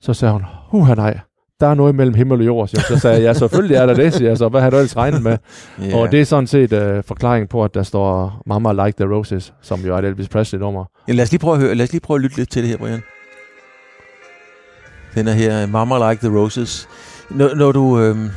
[0.00, 1.18] Så sagde hun, huha nej,
[1.60, 2.68] der er noget mellem himmel og jord.
[2.68, 2.96] siger hun.
[2.96, 4.48] Så sagde jeg, ja, selvfølgelig er der det, siger jeg så.
[4.48, 5.38] Hvad har du ellers regnet med?
[5.82, 6.00] Yeah.
[6.00, 9.54] Og det er sådan set uh, forklaringen på, at der står Mama Like the Roses,
[9.62, 10.84] som jo er et Elvis Presley-nummer.
[11.08, 12.62] Ja, lad os lige prøve at høre, lad os lige prøve at lytte lidt til
[12.62, 13.02] det her, Brian.
[15.14, 16.88] Den er her, Mama Like the Roses.
[17.30, 18.00] Når, når du...
[18.00, 18.30] Øhm,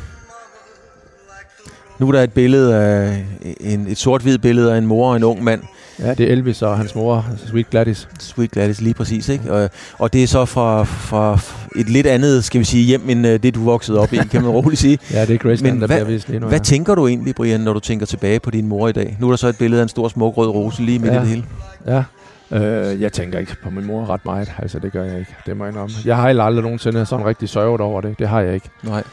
[2.03, 3.25] nu er der et billede af
[3.59, 5.61] en, et sort-hvid billede af en mor og en ung mand.
[5.99, 8.07] Ja, det er Elvis og hans mor, Sweet Gladys.
[8.19, 9.53] Sweet Gladys, lige præcis, ikke?
[9.53, 9.69] Og,
[9.99, 11.39] og det er så fra, fra
[11.75, 14.41] et lidt andet, skal vi sige, hjem, end uh, det, du voksede op i, kan
[14.41, 14.99] man roligt sige.
[15.13, 16.47] Ja, det er Graceland, der hvad, bliver vist lige nu.
[16.47, 16.63] Hvad ja.
[16.63, 19.17] tænker du egentlig, Brian, når du tænker tilbage på din mor i dag?
[19.19, 21.17] Nu er der så et billede af en stor smuk rød rose lige midt Ja.
[21.17, 21.43] i det hele.
[21.87, 22.03] Ja.
[22.51, 24.51] Øh, jeg tænker ikke på min mor ret meget.
[24.59, 25.35] Altså, det gør jeg ikke.
[25.45, 25.95] Det må jeg indrømme.
[26.05, 28.19] Jeg har heller aldrig nogensinde sådan rigtig sørget over det.
[28.19, 28.69] Det har jeg ikke.
[28.83, 29.03] Nej.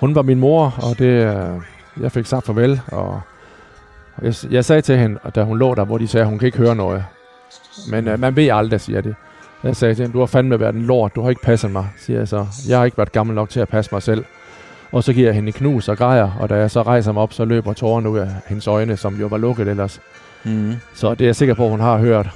[0.00, 1.34] Hun var min mor, og det, øh,
[2.00, 2.80] jeg fik sagt farvel.
[2.86, 3.20] Og
[4.22, 6.46] jeg, jeg sagde til hende, da hun lå der, hvor de sagde, at hun kan
[6.46, 7.04] ikke høre noget.
[7.90, 9.14] Men øh, man ved aldrig, siger de.
[9.64, 11.14] Jeg sagde til hende, du har fandme været en lort.
[11.14, 12.46] Du har ikke passet mig, siger jeg så.
[12.68, 14.24] Jeg har ikke været gammel nok til at passe mig selv.
[14.92, 17.22] Og så giver jeg hende en knus og græder, og da jeg så rejser mig
[17.22, 20.00] op, så løber tårerne ud af hendes øjne, som jo var lukket ellers.
[20.44, 20.74] Mm.
[20.94, 22.30] Så det er jeg sikker på, hun har hørt.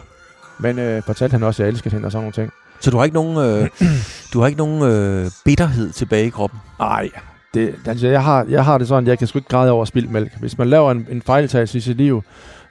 [0.59, 2.53] Men øh, fortalte han også, at jeg elskede hende og sådan nogle ting.
[2.81, 3.69] Så du har ikke nogen, øh,
[4.33, 6.61] du har ikke nogen øh, bitterhed tilbage i kroppen?
[6.79, 7.11] Nej,
[7.55, 10.11] det, altså, jeg, har, jeg har det sådan, jeg kan sgu ikke græde over spildt
[10.11, 10.33] mælk.
[10.41, 12.23] Hvis man laver en, en fejltagelse i sit liv,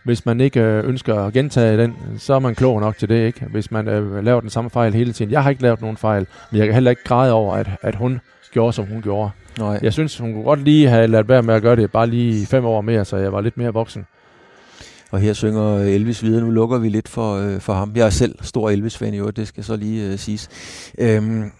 [0.03, 3.25] hvis man ikke øh, ønsker at gentage den, så er man klog nok til det,
[3.25, 3.45] ikke?
[3.45, 5.31] Hvis man øh, laver den samme fejl hele tiden.
[5.31, 7.95] Jeg har ikke lavet nogen fejl, men jeg kan heller ikke græde over, at, at
[7.95, 9.29] hun gjorde, som hun gjorde.
[9.59, 9.79] Nej.
[9.81, 12.45] Jeg synes, hun kunne godt lige have ladet være med at gøre det bare lige
[12.45, 14.05] fem år mere, så jeg var lidt mere voksen.
[15.11, 16.41] Og her synger Elvis videre.
[16.41, 17.91] Nu lukker vi lidt for, øh, for ham.
[17.95, 20.49] Jeg er selv stor Elvis-fan i øvrigt, det skal så lige øh, siges.
[20.99, 21.51] Øhm,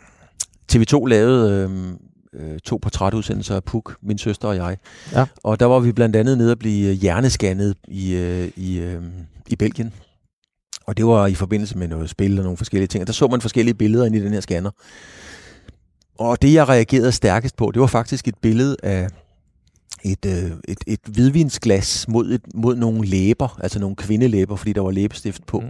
[0.74, 1.98] TV2 lavede øhm,
[2.34, 4.78] øh, to portrætudsendelser af Puk, min søster og jeg.
[5.14, 5.26] Ja.
[5.44, 9.02] Og der var vi blandt andet nede at blive øh, hjernescannet i, øh, i, øh,
[9.48, 9.94] i Belgien.
[10.86, 13.02] Og det var i forbindelse med noget spil og nogle forskellige ting.
[13.02, 14.72] Og der så man forskellige billeder ind i den her scanner.
[16.18, 19.08] Og det, jeg reagerede stærkest på, det var faktisk et billede af
[20.04, 24.82] et, øh, et, et hvidvinsglas mod, et, mod nogle læber, altså nogle kvindelæber, fordi der
[24.82, 25.60] var læbestift på.
[25.60, 25.68] Mm.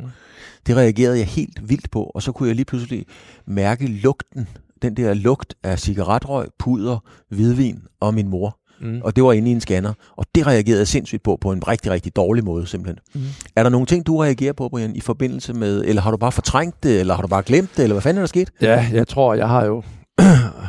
[0.68, 3.06] Det reagerede jeg helt vildt på, og så kunne jeg lige pludselig
[3.46, 4.48] mærke lugten,
[4.84, 6.98] den der lugt af cigaretrøg, puder,
[7.30, 8.60] hvidvin og min mor.
[8.82, 9.02] Mm.
[9.04, 11.68] Og det var inde i en scanner, og det reagerede jeg sindssygt på, på en
[11.68, 13.00] rigtig, rigtig dårlig måde simpelthen.
[13.16, 13.22] Mm.
[13.56, 16.32] Er der nogle ting, du reagerer på, Brian, i forbindelse med, eller har du bare
[16.32, 18.52] fortrængt det, eller har du bare glemt det, eller hvad fanden er der sket?
[18.62, 19.84] Ja, jeg tror, jeg har jo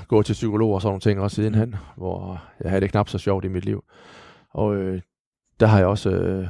[0.08, 3.18] gået til psykolog og sådan nogle ting også sidenhen, hvor jeg havde det knap så
[3.18, 3.84] sjovt i mit liv.
[4.54, 5.00] Og øh,
[5.60, 6.46] der har jeg også øh,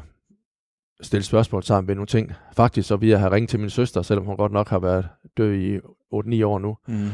[1.03, 2.33] stillet spørgsmål sammen ved nogle ting.
[2.57, 5.55] Faktisk så vi har ringet til min søster, selvom hun godt nok har været død
[5.55, 5.81] i 8-9
[6.45, 6.77] år nu.
[6.89, 7.09] Mm.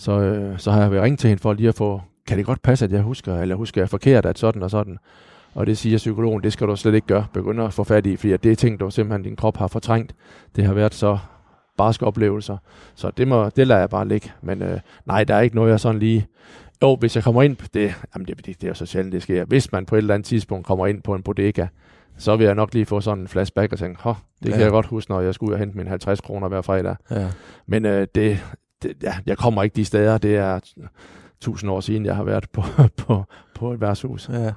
[0.00, 2.62] Så, øh, så har jeg ringet til hende for lige at få, kan det godt
[2.62, 4.98] passe, at jeg husker, eller husker jeg forkert, at sådan og sådan.
[5.54, 7.26] Og det siger psykologen, det skal du slet ikke gøre.
[7.32, 10.14] Begynder at få fat i, fordi det er ting, du simpelthen din krop har fortrængt.
[10.56, 11.18] Det har været så
[11.76, 12.56] barske oplevelser.
[12.94, 14.32] Så det, må, det lader jeg bare ligge.
[14.42, 16.26] Men øh, nej, der er ikke noget, jeg sådan lige...
[16.82, 19.12] Jo, hvis jeg kommer ind på det, jamen det, det, det er jo så sjældent,
[19.12, 19.44] det sker.
[19.44, 21.66] Hvis man på et eller andet tidspunkt kommer ind på en bodega,
[22.16, 24.52] så vil jeg nok lige få sådan en flashback og tænke, Hå, det ja.
[24.52, 26.96] kan jeg godt huske, når jeg skulle ud og hente mine 50 kroner hver fredag.
[27.10, 27.28] Ja.
[27.66, 28.38] Men øh, det,
[28.82, 30.18] det, ja, jeg kommer ikke de steder.
[30.18, 30.60] Det er
[31.40, 32.62] tusind år siden, jeg har været på,
[33.06, 34.28] på, på et værtshus.
[34.28, 34.52] Ja.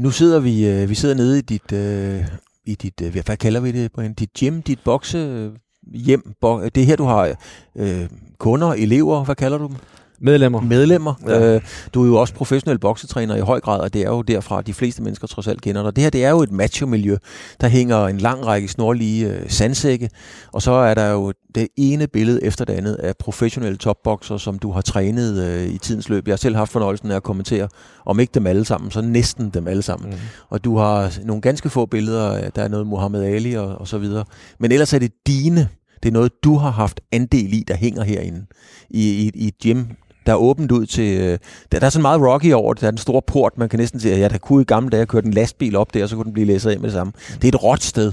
[0.00, 2.24] Nu sidder vi, øh, vi sidder nede i dit, øh,
[2.64, 4.14] i dit øh, hvad kalder vi det, Brian?
[4.14, 5.50] Dit gym, dit bokse
[5.92, 6.34] hjem.
[6.42, 7.36] Det er her, du har
[7.76, 8.08] øh,
[8.38, 9.76] kunder, elever, hvad kalder du dem?
[10.20, 10.60] Medlemmer.
[10.60, 11.14] Medlemmer.
[11.26, 11.54] Ja.
[11.54, 11.60] Øh,
[11.94, 14.74] du er jo også professionel boksetræner i høj grad, og det er jo derfra, de
[14.74, 15.96] fleste mennesker trods alt kender dig.
[15.96, 17.16] Det her, det er jo et macho-miljø.
[17.60, 20.10] Der hænger en lang række snorlige øh, sandsække,
[20.52, 24.58] og så er der jo det ene billede efter det andet af professionelle topbokser, som
[24.58, 26.26] du har trænet øh, i tidens løb.
[26.28, 27.68] Jeg har selv haft fornøjelsen af at kommentere,
[28.06, 30.10] om ikke dem alle sammen, så næsten dem alle sammen.
[30.10, 30.16] Mm.
[30.48, 33.88] Og du har nogle ganske få billeder, af- der er noget Muhammad Ali og, og
[33.88, 34.24] så videre.
[34.60, 35.68] Men ellers er det dine,
[36.02, 38.46] det er noget, du har haft andel i, der hænger herinde
[38.90, 39.84] i, i, i et gym,
[40.26, 41.20] der er åbent ud til...
[41.20, 41.38] øh,
[41.72, 42.80] Der, der er sådan meget rocky over det.
[42.80, 44.90] Der er den store port, man kan næsten sige, at jeg der kunne i gamle
[44.90, 47.12] dage køre en lastbil op der, så kunne den blive læsset af med det samme.
[47.34, 48.12] Det er et råt sted.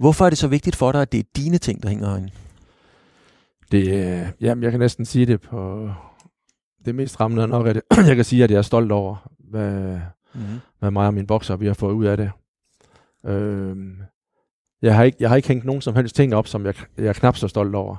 [0.00, 2.30] Hvorfor er det så vigtigt for dig, at det er dine ting, der hænger herinde?
[3.72, 5.88] Det, øh, jamen, jeg kan næsten sige det på
[6.84, 9.98] det mest rammende er nok, at jeg kan sige, at jeg er stolt over, hvad,
[10.34, 10.60] Mm-hmm.
[10.78, 12.30] hvad mig og min bokser, vi har fået ud af det.
[13.26, 13.92] Øhm,
[14.82, 17.06] Jeg har, ikke, jeg har ikke hængt nogen som helst ting op, som jeg, jeg
[17.06, 17.96] er knap så stolt over.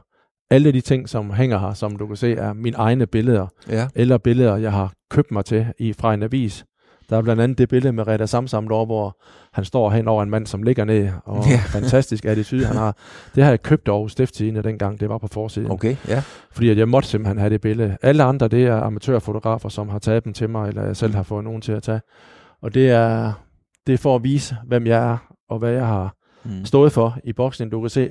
[0.49, 3.88] Alle de ting, som hænger her, som du kan se, er mine egne billeder, Ja.
[3.95, 6.65] eller billeder, jeg har købt mig til i, fra en avis.
[7.10, 9.17] Der er blandt andet det billede med Reda Samsam derovre, hvor
[9.53, 11.51] han står hen over en mand, som ligger ned, og Ja.
[11.51, 11.57] ja.
[11.79, 12.95] fantastisk attitude han har.
[13.36, 15.71] Det har jeg købt over Stiftstidende dengang, det var på forsiden.
[15.71, 16.23] Okay, ja.
[16.51, 17.97] Fordi at jeg måtte simpelthen have det billede.
[18.01, 21.23] Alle andre, det er amatørfotografer, som har taget dem til mig, eller jeg selv har
[21.23, 22.01] fået nogen til at tage.
[22.62, 23.31] Og det er,
[23.88, 25.17] det er for at vise, hvem jeg er,
[25.49, 26.65] og hvad jeg har Mm.
[26.65, 27.71] stået for i boksning.
[27.71, 28.10] Du kan se,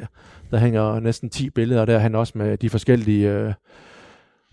[0.51, 3.53] der hænger næsten 10 billeder der, han også med de forskellige, øh,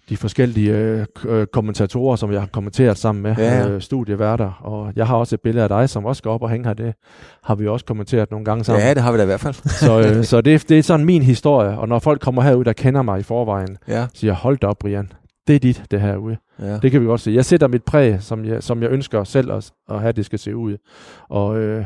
[0.10, 3.70] de forskellige øh, øh, kommentatorer, som jeg har kommenteret sammen med, Ja, ja.
[3.70, 4.52] øh, studieværter.
[4.64, 6.74] Og jeg har også et billede af dig, som også skal op og hænge her.
[6.74, 6.94] Det
[7.44, 8.86] har vi også kommenteret nogle gange sammen.
[8.86, 9.54] Ja, det har vi da i hvert fald.
[9.70, 11.78] Så, øh, så det, det er sådan min historie.
[11.80, 14.78] Og når folk kommer herud, der kender mig i forvejen, Ja, siger, hold da op,
[14.80, 15.12] Brian.
[15.48, 16.38] Det er dit, det herude.
[16.60, 16.78] ja.
[16.78, 17.32] Det kan vi godt se.
[17.32, 20.40] Jeg sætter mit præg, som jeg, som jeg ønsker selv at, at have, det skal
[20.40, 20.78] se ud.
[21.30, 21.86] Og øh,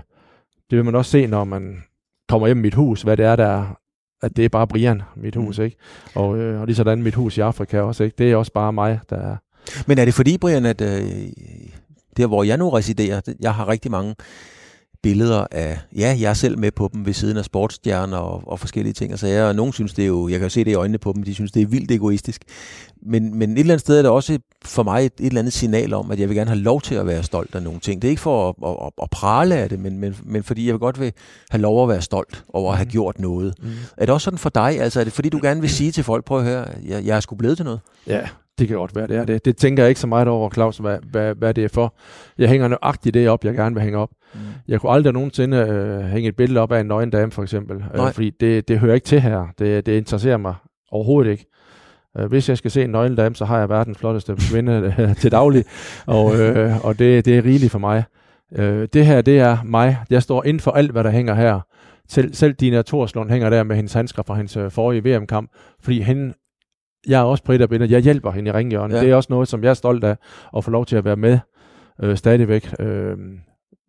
[0.69, 1.83] det vil man også se, når man
[2.29, 3.77] kommer hjem i mit hus, hvad det er, der er,
[4.21, 5.63] at det er bare Brian, mit hus, Mm.
[5.63, 5.77] ikke?
[6.15, 8.15] Og, øh, og lige sådan mit hus i Afrika også, ikke?
[8.17, 9.35] Det er også bare mig, der er...
[9.87, 11.11] Men er det fordi, Brian, at øh,
[12.17, 14.15] der hvor jeg nu residerer, jeg har rigtig mange
[15.07, 18.59] billeder af, ja, jeg er selv med på dem ved siden af sportsstjerner og, og
[18.59, 20.71] forskellige ting og sager, og nogen synes det er jo, jeg kan jo se det
[20.71, 22.41] i øjnene på dem, de synes det er vildt egoistisk.
[23.01, 25.53] Men, men et eller andet sted er det også for mig et, et eller andet
[25.53, 28.01] signal om, at jeg vil gerne have lov til at være stolt af nogle ting.
[28.01, 30.65] Det er ikke for at, at, at, at prale af det, men, men, men fordi
[30.65, 31.11] jeg vil godt vil
[31.49, 32.91] have lov at være stolt over at have Mhm.
[32.91, 33.53] gjort noget.
[33.63, 33.69] Mm.
[33.97, 34.79] Er det også sådan for dig?
[34.81, 37.15] Altså er det fordi, du gerne vil sige til folk, prøv at høre, jeg, jeg
[37.15, 37.79] er sgu blevet til noget?
[38.07, 38.21] Ja,
[38.59, 39.45] det kan godt være, det er det.
[39.45, 41.93] Det tænker jeg ikke så meget over, Claus, hvad, hvad, hvad det er for.
[42.37, 44.09] Jeg hænger nøjagtigt det op, jeg gerne vil hænge op.
[44.33, 44.39] Mm.
[44.67, 47.77] Jeg kunne aldrig nogensinde øh, hænge et billede op af en nøgen dame, for eksempel.
[47.77, 48.07] Nej.
[48.07, 49.47] Øh, fordi det, det hører ikke til her.
[49.59, 50.55] Det, det interesserer mig
[50.91, 51.45] overhovedet ikke.
[52.17, 55.15] Øh, hvis jeg skal se en nøgen dame, så har jeg verdens flotteste kvinde øh,
[55.15, 55.63] til daglig.
[56.05, 58.03] Og, øh, og det, det er rigeligt for mig.
[58.55, 59.97] Øh, det her, det er mig.
[60.09, 61.59] Jeg står inden for alt, hvad der hænger her.
[62.09, 65.51] Selv, selv Dina Torslund hænger der med hendes handsker fra hendes øh, forrige VM-kamp.
[65.81, 66.33] Fordi hende,
[67.07, 67.89] jeg er også på et af.
[67.89, 68.95] Jeg hjælper hende i ringhjørnet.
[68.95, 69.01] Ja.
[69.01, 70.17] Det er også noget, som jeg er stolt af
[70.57, 71.39] at få lov til at være med
[72.03, 72.73] øh, stadigvæk.
[72.79, 73.17] Øh,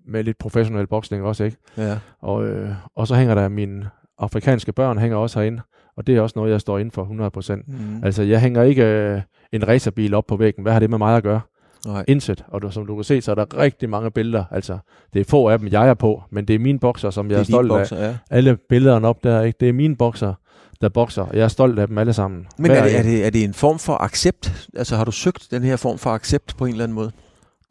[0.09, 1.57] med lidt professionel boksning også, ikke?
[1.77, 1.99] Ja.
[2.21, 5.63] Og, øh, og så hænger der mine afrikanske børn hænger også herinde,
[5.97, 7.63] og det er også noget, jeg står inden for 100%.
[7.67, 8.05] Mm.
[8.05, 9.21] Altså, jeg hænger ikke øh,
[9.53, 10.63] en racerbil op på væggen.
[10.63, 11.41] Hvad har det med mig at gøre?
[11.87, 12.05] Nej.
[12.09, 12.45] Intet.
[12.49, 14.45] Og du, som du kan se, så er der rigtig mange billeder.
[14.51, 14.79] Altså,
[15.13, 17.35] det er få af dem, jeg er på, men det er mine bokser, som jeg
[17.35, 17.79] er, det er stolt din af.
[17.81, 18.17] bokser, ja.
[18.31, 19.57] Alle billederne op der, ikke?
[19.61, 20.35] det er mine bokser,
[20.81, 21.27] der bokser.
[21.33, 22.47] Jeg er stolt af dem alle sammen.
[22.59, 24.69] Men er det, er, det, er det en form for accept?
[24.77, 27.11] Altså har du søgt den her form for accept på en eller anden måde?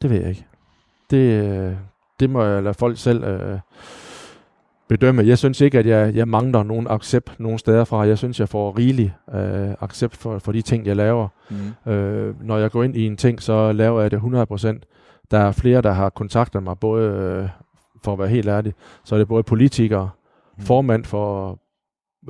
[0.02, 0.46] Det ved jeg ikke.
[1.10, 1.72] Det, øh,
[2.20, 3.58] det må jeg lade folk selv øh,
[4.88, 5.26] bedømme.
[5.26, 8.06] Jeg synes ikke, at jeg, jeg mangler nogen accept nogen steder fra.
[8.06, 11.28] Jeg synes, jeg får rigelig øh, accept for, for de ting, jeg laver.
[11.86, 11.92] Mm.
[11.92, 15.24] Øh, når jeg går ind i en ting, så laver jeg det 100%.
[15.30, 17.48] Der er flere, der har kontaktet mig, både øh,
[18.04, 20.10] for at være helt ærlig, så er det både politikere,
[20.58, 20.64] Mm.
[20.64, 21.58] formand for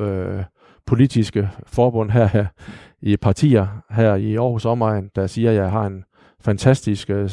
[0.01, 0.45] øh,
[0.87, 2.47] politiske forbund her, her
[3.03, 6.05] i partier her i Aarhus Omegn, der siger, at jeg har en
[6.41, 7.31] fantastisk øh,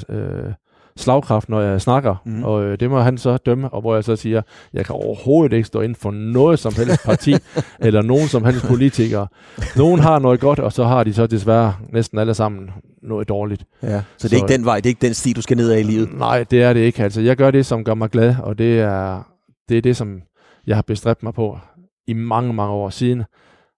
[0.97, 2.43] slagkraft, når jeg snakker, mm.
[2.43, 4.41] og øh, det må han så dømme, og hvor jeg så siger,
[4.73, 7.35] jeg kan overhovedet ikke stå inden for noget som helst parti,
[7.79, 9.27] eller nogen som helst politikere.
[9.75, 12.69] Nogen har noget godt, og så har de så desværre næsten alle sammen
[13.03, 13.65] noget dårligt.
[13.83, 14.01] Ja.
[14.17, 15.71] Så det er Så- ikke den vej, det er ikke den sti, du skal ned
[15.71, 16.09] ad i livet?
[16.17, 17.03] Nej, det er det ikke.
[17.03, 19.23] Altså, jeg gør det, som gør mig glad, og det er
[19.69, 20.21] det, er det som
[20.67, 21.59] jeg har bestræbt mig på
[22.07, 23.23] i mange, mange år siden,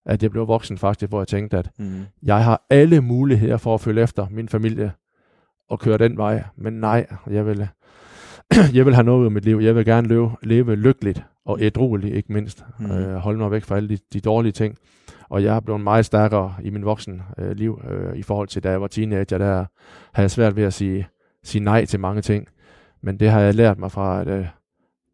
[0.05, 2.05] at jeg blev voksen faktisk, hvor jeg tænkte, at Mm.
[2.23, 4.91] jeg har alle muligheder for at følge efter min familie
[5.69, 6.43] og køre den vej.
[6.55, 7.67] Men nej, jeg vil,
[8.75, 9.57] jeg vil have noget ud af mit liv.
[9.57, 12.65] Jeg vil gerne leve, leve lykkeligt og ædrueligt, ikke mindst.
[12.79, 12.85] Mm.
[12.85, 12.91] Mm.
[12.91, 14.77] Øh, holde mig væk fra alle de, de dårlige ting.
[15.29, 18.63] Og jeg er blevet meget stærkere i min voksen øh, liv, øh, i forhold til
[18.63, 19.37] da jeg var teenager.
[19.37, 19.45] Der
[20.13, 21.07] havde jeg svært ved at sige,
[21.43, 22.47] sige nej til mange ting.
[23.01, 24.45] Men det har jeg lært mig fra, at øh,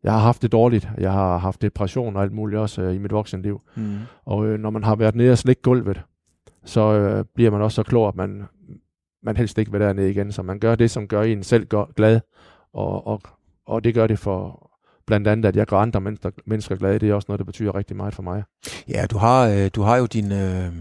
[0.04, 0.90] jeg har haft det dårligt.
[0.98, 3.62] Jeg har haft depression og alt muligt også øh, i mit voksenliv.
[3.76, 3.98] Mm.
[4.26, 6.02] Og øh, når man har været nede og slikke gulvet,
[6.66, 8.44] så øh, bliver man også så klog, at man,
[9.24, 10.32] man helst ikke vil dernede igen.
[10.32, 12.20] Så man gør det, som gør en selv glad.
[12.74, 13.22] Og, og,
[13.66, 14.70] og det gør det for
[15.06, 17.00] blandt andet, at jeg gør andre mennesker, mennesker glade.
[17.00, 18.44] Det er også noget, der betyder rigtig meget for mig.
[18.90, 20.72] Ja, du har, øh, du har jo din, øh,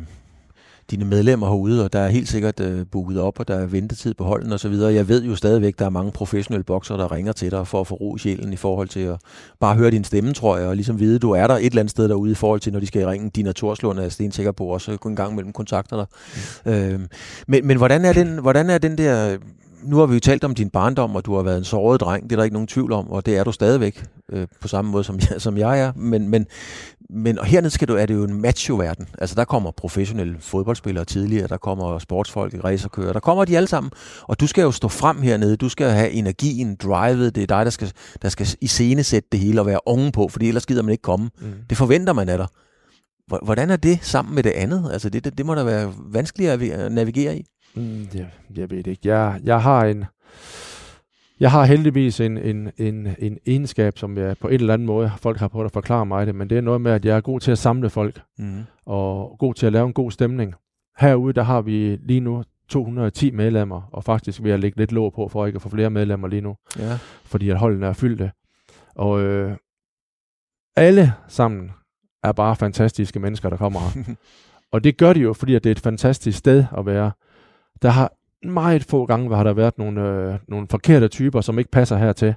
[0.90, 4.14] dine medlemmer herude, og der er helt sikkert øh, booket op, og der er ventetid
[4.14, 4.94] på holden og så videre.
[4.94, 7.86] Jeg ved jo stadigvæk, der er mange professionelle bokser, der ringer til dig for at
[7.86, 9.16] få ro i sjælen i forhold til at
[9.60, 11.90] bare høre din stemme, tror jeg, og ligesom vide, du er der et eller andet
[11.90, 13.30] sted derude i forhold til, når de skal ringe.
[13.30, 16.06] Dina Torslund er stensikker på også en gang mellem kontakter dig.
[16.64, 16.72] Mm.
[16.72, 17.00] Øh,
[17.48, 19.36] men, men hvordan er den, hvordan er den der
[19.82, 22.24] nu har vi jo talt om din barndom, og du har været en såret dreng,
[22.24, 24.90] det er der ikke nogen tvivl om, og det er du stadigvæk, øh, på samme
[24.90, 25.92] måde som jeg, som jeg er.
[25.96, 26.46] Men, men,
[27.10, 29.08] men og hernede skal du, er det jo en macho-verden.
[29.18, 33.92] Altså der kommer professionelle fodboldspillere tidligere, der kommer sportsfolk, racerkører, der kommer de alle sammen.
[34.22, 37.64] Og du skal jo stå frem hernede, du skal have energien, drivet, det er dig,
[37.64, 37.92] der skal,
[38.22, 41.30] der skal iscenesætte det hele og være unge på, fordi ellers gider man ikke komme.
[41.40, 41.52] Mm.
[41.70, 42.46] Det forventer man af dig.
[43.42, 44.90] Hvordan er det sammen med det andet?
[44.92, 47.44] Altså det, det, det må da være vanskeligere at navigere i.
[47.74, 49.08] Mm, jeg, jeg ved ikke.
[49.08, 50.04] Jeg, jeg har en...
[51.40, 55.12] Jeg har heldigvis en, en, en, en egenskab, som jeg på en eller anden måde,
[55.18, 57.20] folk har prøvet at forklare mig det, men det er noget med, at jeg er
[57.20, 58.62] god til at samle folk, mm.
[58.86, 60.54] og god til at lave en god stemning.
[60.98, 65.12] Herude, der har vi lige nu 210 medlemmer, og faktisk vil jeg lægge lidt låg
[65.12, 66.98] på, for ikke at få flere medlemmer lige nu, ja.
[67.24, 68.32] fordi at holdene er fyldte.
[68.94, 69.56] Og øh,
[70.76, 71.70] alle sammen
[72.24, 74.14] er bare fantastiske mennesker, der kommer her.
[74.72, 77.12] og det gør de jo, fordi at det er et fantastisk sted at være.
[77.82, 78.12] Der har
[78.46, 81.96] meget få gange, hvor har der været nogle, øh, nogle forkerte typer, som ikke passer
[81.96, 82.34] hertil.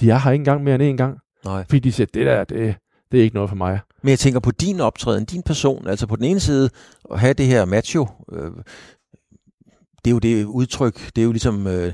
[0.00, 1.18] De er her ikke engang mere end en gang.
[1.44, 1.64] Nej.
[1.64, 2.74] Fordi de siger, det der, det,
[3.12, 3.80] det er ikke noget for mig.
[4.02, 5.86] Men jeg tænker på din optræden, din person.
[5.86, 6.70] Altså på den ene side,
[7.10, 8.50] at have det her macho, øh,
[10.04, 11.66] det er jo det udtryk, det er jo ligesom...
[11.66, 11.92] Øh,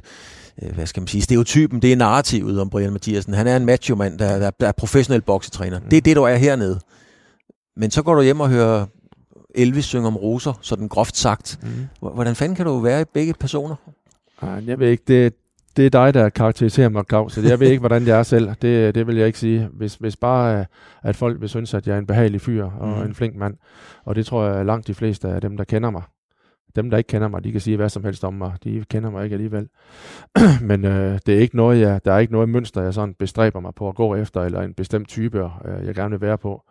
[0.63, 3.35] øh, hvad skal man sige, stereotypen, det er narrativet om Brian Mathiasen.
[3.35, 5.81] Han er en macho-mand, der, der, der er professionel boksetræner.
[5.81, 5.89] Mm.
[5.89, 6.81] Det er det, du er hernede.
[7.77, 8.87] Men så går du hjem og hører
[9.57, 11.59] Elvis synge om roser, sådan groft sagt.
[11.63, 12.09] Mm.
[12.15, 13.77] Hvordan fanden kan du være i begge personer?
[14.43, 15.35] Jeg ved ikke, det,
[15.77, 17.39] det er dig, der karakteriserer mig, Claus.
[17.39, 18.49] Jeg ved ikke, hvordan jeg er selv.
[18.63, 19.69] Det, det vil jeg ikke sige.
[19.73, 20.65] Hvis, hvis bare,
[21.03, 23.09] at folk vil synes, at jeg er en behagelig fyr og mm.
[23.09, 23.55] en flink mand.
[24.05, 26.03] Og det tror jeg langt de fleste af dem, der kender mig.
[26.77, 28.53] Dem, der ikke kender mig, de kan sige hvad som helst om mig.
[28.65, 29.69] De kender mig ikke alligevel.
[30.69, 33.61] Men øh, det er ikke noget, jeg, der er ikke noget mønster, jeg sådan bestræber
[33.61, 36.63] mig på at gå efter, eller en bestemt type, øh, jeg gerne vil være på.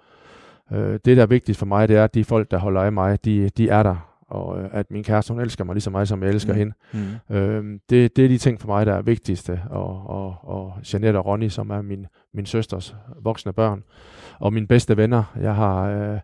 [0.72, 2.92] Øh, det, der er vigtigt for mig, det er, at de folk, der holder af
[2.92, 4.12] mig, de, de er der.
[4.28, 6.60] Og øh, at min kæreste, hun elsker mig lige så meget, som jeg elsker mm.
[6.60, 6.74] hende.
[6.94, 7.36] Mm.
[7.36, 9.62] Øh, det, det er de ting for mig, der er vigtigste.
[9.70, 13.84] Og, og, og Jeanette og Ronny, som er min, min søsters voksne børn.
[14.40, 15.24] Og mine bedste venner.
[15.42, 16.20] Jeg har øh,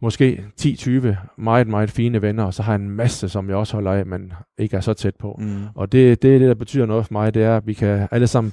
[0.00, 1.06] måske 10-20
[1.36, 4.06] meget, meget fine venner, og så har jeg en masse, som jeg også holder af,
[4.06, 5.36] men ikke er så tæt på.
[5.40, 5.62] Mm.
[5.74, 8.08] Og det, det er det, der betyder noget for mig, det er, at vi kan
[8.10, 8.52] alle sammen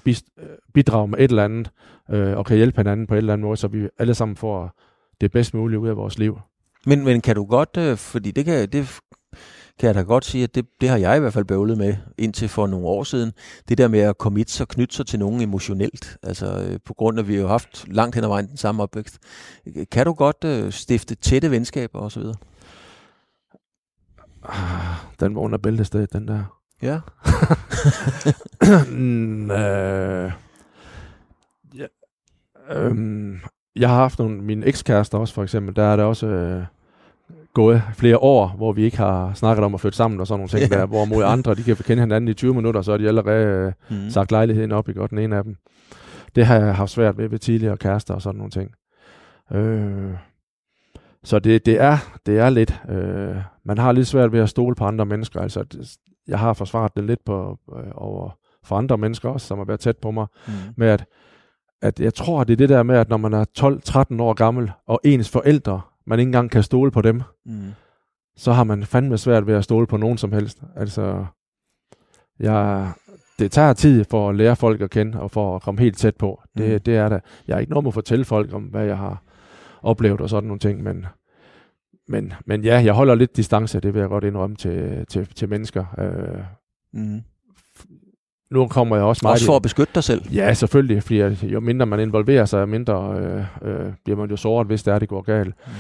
[0.74, 1.72] bidrage med et eller andet,
[2.12, 4.80] øh, og kan hjælpe hinanden på et eller andet måde, så vi alle sammen får
[5.22, 6.40] det bedst mulige ud af vores liv.
[6.86, 9.00] Men, men kan du godt, øh, fordi det kan, det
[9.80, 11.96] kan jeg da godt sige, at det, det har jeg i hvert fald bøvlet med
[12.18, 13.32] indtil for nogle år siden.
[13.70, 17.20] Det der med at komme sig, knytte sig til nogen emotionelt, altså øh, på grund
[17.20, 19.20] af, at vi har haft langt hen ad vejen den samme opvækst.
[19.92, 22.24] Kan du godt øh, stifte tætte venskaber osv.?
[24.44, 26.60] Ah, den var under bæltestedet, den der.
[26.82, 27.00] Ja.
[28.92, 30.32] mm, øh,
[31.76, 31.86] ja.
[32.70, 33.40] Øhm,
[33.76, 36.66] jeg har haft nogle, mine ekskærester også for eksempel, der er der også øh,
[37.56, 40.50] gået flere år, hvor vi ikke har snakket om at flytte sammen og sådan nogle
[40.50, 40.82] ting yeah.
[40.82, 43.74] der, hvor mod andre, de kan kende hinanden i 20 minutter, så er de allerede
[43.90, 44.10] øh, mm.
[44.10, 45.56] sagt lejligheden op i godt den ene af dem.
[46.36, 48.72] Det har jeg haft svært ved ved tidligere kærester og sådan nogle ting.
[49.52, 50.14] Øh,
[51.24, 54.76] så det, det, er, det er lidt, øh, man har lidt svært ved at stole
[54.76, 55.42] på andre mennesker.
[55.42, 58.30] Altså, det, jeg har forsvaret det lidt på, øh, over
[58.64, 60.54] for andre mennesker også, som har været tæt på mig, mm.
[60.78, 61.06] med at
[61.82, 63.46] at jeg tror, det er det der med, at når man er
[64.16, 67.72] 12-13 år gammel, og ens forældre, man ikke engang kan stole på dem, mm.
[68.36, 70.62] så har man fandme svært ved at stole på nogen som helst.
[70.76, 71.26] Altså,
[72.40, 72.92] jeg,
[73.40, 76.16] det tager tid for at lære folk at kende, og for at komme helt tæt
[76.16, 76.42] på.
[76.58, 76.80] Det, mm.
[76.80, 77.22] det er det.
[77.48, 79.24] Jeg er ikke noget med at fortælle folk om, hvad jeg har
[79.82, 81.06] oplevet og sådan nogle ting, men,
[82.08, 85.50] men, men ja, jeg holder lidt distance, det vil jeg godt indrømme til, til, til
[85.50, 85.86] mennesker.
[85.98, 86.44] Øh,
[86.94, 87.24] mm
[88.52, 89.34] nu kommer jeg også meget...
[89.34, 90.22] Også for at beskytte dig selv?
[90.34, 94.68] Ja, selvfølgelig, fordi jo mindre man involverer sig, mindre øh, øh, bliver man jo såret,
[94.68, 95.56] hvis det er, det går galt.
[95.68, 95.72] Mm.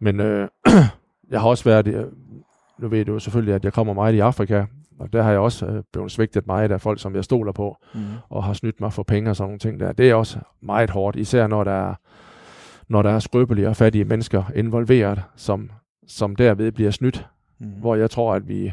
[0.00, 0.48] Men øh,
[1.30, 1.86] jeg har også været...
[1.86, 2.04] Øh,
[2.78, 4.64] nu ved du jo selvfølgelig, at jeg kommer meget i Afrika,
[4.98, 7.76] og der har jeg også øh, blevet svigtet meget af folk, som jeg stoler på,
[7.94, 8.00] mm.
[8.28, 9.92] og har snydt mig for penge og sådan nogle ting der.
[9.92, 11.94] Det er også meget hårdt, især når der er,
[12.88, 15.70] når der er skrøbelige og fattige mennesker involveret, som,
[16.06, 17.26] som derved bliver snydt.
[17.60, 17.66] Mm.
[17.66, 18.72] Hvor jeg tror, at vi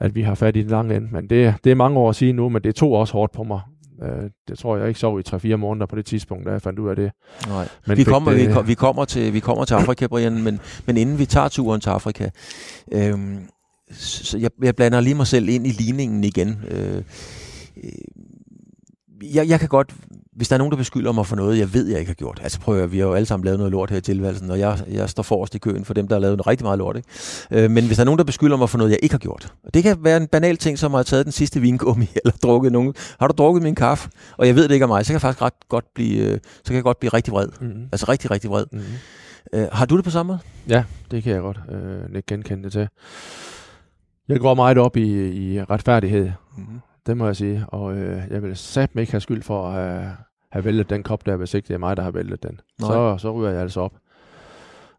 [0.00, 1.08] at vi har fat i den lange ende.
[1.12, 3.42] Men det, det er mange år at sige nu, men det tog også hårdt på
[3.42, 3.60] mig.
[4.02, 6.78] Øh, det tror jeg ikke sov i 3-4 måneder på det tidspunkt, da jeg fandt
[6.78, 7.12] ud af det.
[7.48, 7.68] Nej.
[7.86, 10.96] Men vi, kommer, det, vi, vi, kommer til, vi kommer til Afrika, Brian, men, men
[10.96, 12.30] inden vi tager turen til Afrika,
[12.92, 13.18] øh,
[13.92, 16.64] så jeg, jeg blander lige mig selv ind i ligningen igen.
[16.70, 17.92] Øh, øh,
[19.34, 19.94] jeg, jeg kan godt
[20.40, 22.40] hvis der er nogen, der beskylder mig for noget, jeg ved, jeg ikke har gjort.
[22.42, 24.58] Altså prøv at vi har jo alle sammen lavet noget lort her i tilværelsen, og
[24.58, 26.96] jeg, jeg står forrest i køen for dem, der har lavet noget rigtig meget lort.
[26.96, 27.08] Ikke?
[27.64, 29.52] Øh, men hvis der er nogen, der beskylder mig for noget, jeg ikke har gjort,
[29.64, 32.72] og det kan være en banal ting, som har taget den sidste vingummi, eller drukket
[32.72, 32.94] nogen.
[33.20, 35.20] Har du drukket min kaffe, og jeg ved det ikke af mig, så kan jeg
[35.20, 37.48] faktisk ret godt blive, øh, så kan jeg godt blive rigtig vred.
[37.60, 37.88] Mm-hmm.
[37.92, 38.64] Altså rigtig, rigtig vred.
[38.72, 39.60] Mm-hmm.
[39.60, 40.38] Øh, har du det på samme måde?
[40.68, 42.88] Ja, det kan jeg godt øh, ikke genkende det til.
[44.28, 46.80] Jeg går meget op i, i retfærdighed, Mm-hmm.
[47.06, 47.64] det må jeg sige.
[47.68, 50.12] Og øh, jeg vil satme ikke have skyld for at have,
[50.52, 52.60] have væltet den kop der, hvis ikke det er mig, der har væltet den.
[52.80, 52.90] Nej.
[52.90, 53.92] Så, så ryger jeg altså op.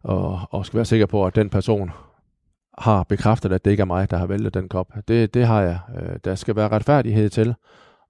[0.02, 1.90] Og, og skal være sikker på, at den person
[2.78, 4.86] har bekræftet, at det ikke er mig, der har væltet den kop.
[5.08, 5.78] Det, det har jeg.
[5.96, 7.54] Øh, der skal være retfærdighed til.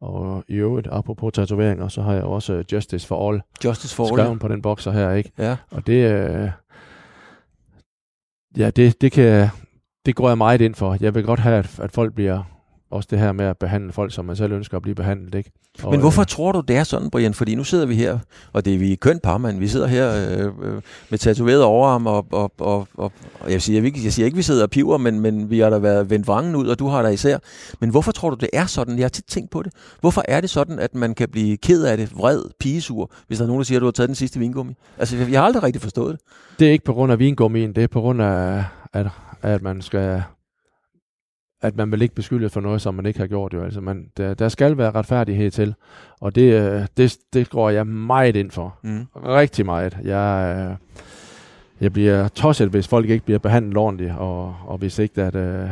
[0.00, 4.06] Og i øvrigt, apropos tatoveringer, så har jeg også øh, Justice for All Justice for
[4.06, 4.38] skrevet all.
[4.38, 5.32] på den bokser her, ikke?
[5.38, 5.56] Ja.
[5.70, 6.50] Og det, øh,
[8.56, 9.48] ja, det, det, kan,
[10.06, 10.96] det går jeg meget ind for.
[11.00, 12.42] Jeg vil godt have, at, at folk bliver,
[12.92, 15.50] også det her med at behandle folk, som man selv ønsker at blive behandlet, ikke?
[15.82, 17.34] Og, Men hvorfor øh, tror du, det er sådan, Brian?
[17.34, 18.18] Fordi nu sidder vi her,
[18.52, 22.06] og det er vi kønt par, men vi sidder her øh, øh, med tatoveret overarm,
[22.06, 24.98] og, og, og, og, og jeg, siger, ikke, jeg siger ikke, vi sidder og piver,
[24.98, 27.38] men, men vi har da været vendt vrangen ud, og du har da især.
[27.80, 28.96] Men hvorfor tror du, det er sådan?
[28.96, 29.72] Jeg har tit tænkt på det.
[30.00, 33.44] Hvorfor er det sådan, at man kan blive ked af det, vred, pigesur, hvis der
[33.44, 34.74] er nogen, der siger, at du har taget den sidste vingummi?
[34.98, 36.20] Altså, jeg har aldrig rigtig forstået det.
[36.58, 39.06] Det er ikke på grund af vingummien, det er på grund af, at,
[39.42, 40.22] at man skal
[41.62, 43.54] at man vil ikke beskylde for noget, som man ikke har gjort.
[43.54, 43.62] Jo.
[43.64, 45.74] Altså, man, der, der skal være retfærdighed til,
[46.20, 48.78] og det, øh, det, det går jeg meget ind for.
[48.82, 49.06] Mm.
[49.16, 49.96] Rigtig meget.
[50.04, 50.76] Jeg, øh,
[51.80, 55.68] jeg bliver tosset, hvis folk ikke bliver behandlet ordentligt, og, og hvis ikke at, øh,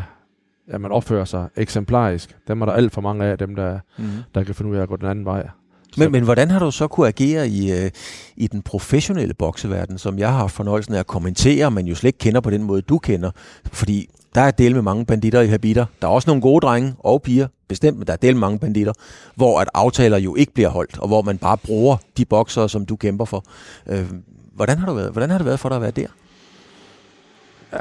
[0.68, 2.36] at man opfører sig eksemplarisk.
[2.48, 4.04] Dem er der alt for mange af dem, der, Mm.
[4.34, 5.48] der kan finde ud af at gå den anden vej.
[5.96, 7.90] Men, men hvordan har du så kunne agere i, øh,
[8.36, 12.08] i den professionelle bokseverden, som jeg har haft fornøjelsen af at kommentere, men jo slet
[12.08, 13.30] ikke kender på den måde, du kender?
[13.72, 15.86] Fordi der er del med mange banditter i habiter.
[16.02, 18.58] Der er også nogle gode drenge og piger, bestemt, men der er del med mange
[18.58, 18.92] banditter,
[19.34, 22.86] hvor at aftaler jo ikke bliver holdt, og hvor man bare bruger de bokser, som
[22.86, 23.44] du kæmper for.
[23.86, 24.10] Øh,
[24.52, 26.06] hvordan, har du været, hvordan har det været for dig at være der?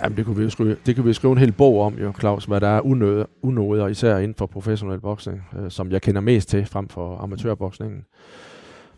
[0.04, 2.14] Jamen, det kunne vi jo skrive, det kan vi skrive en hel bog om, jo,
[2.20, 6.22] Claus, hvad der er unøde, unøder, især inden for professionel boksning, øh, som jeg kender
[6.22, 8.06] mest til frem for amatørboksningen.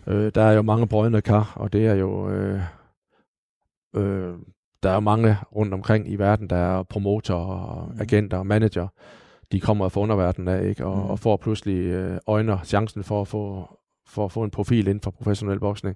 [0.08, 2.30] Øh, der er jo mange brødende kar, og det er jo...
[2.30, 2.62] Øh,
[3.96, 4.34] øh,
[4.84, 8.88] der er mange rundt omkring i verden, der er promotorer, og agenter og manager.
[9.52, 10.86] De kommer fra underverdenen af, ikke?
[10.86, 11.04] Og, Mm.
[11.10, 13.68] og får pludselig øh, øjner chancen for at få
[14.08, 15.96] for at få en profil inden for professionel boksning.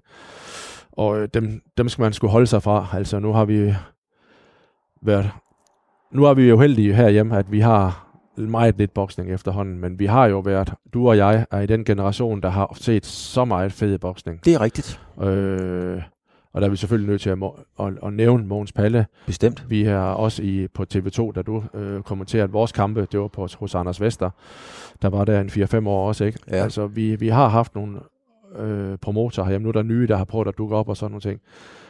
[0.92, 2.86] Og øh, dem, dem skal man skulle holde sig fra.
[2.92, 3.74] Altså nu har vi
[5.02, 5.30] været...
[6.12, 10.06] Nu er vi jo heldige herhjemme, at vi har meget lidt boksning efterhånden, men vi
[10.06, 13.72] har jo været, du og jeg er i den generation, der har set så meget
[13.72, 14.44] fed boksning.
[14.44, 15.00] Det er rigtigt.
[15.22, 16.02] Øh,
[16.56, 17.38] og der er vi selvfølgelig nødt til at,
[17.80, 19.06] at, at nævne Mogens Palle.
[19.26, 19.64] Bestemt.
[19.68, 23.48] Vi er også i, på TV2, da du øh, kommenterede vores kampe, det var på,
[23.58, 24.30] hos Anders Vester.
[25.02, 26.38] Der var der en 4-5 år også, ikke?
[26.50, 26.56] Ja.
[26.56, 27.98] Altså, vi, vi har haft nogle
[28.58, 29.62] øh, promotorer herhjemme.
[29.62, 31.40] Nu er der nye, der har prøvet at dukke op og sådan nogle ting.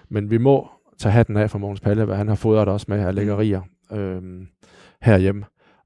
[0.09, 2.99] Men vi må tage hatten af for Mogens Palle, hvad han har fodret os med
[2.99, 3.61] af lækkerier
[3.93, 4.23] øh,
[5.03, 5.45] herhjemme.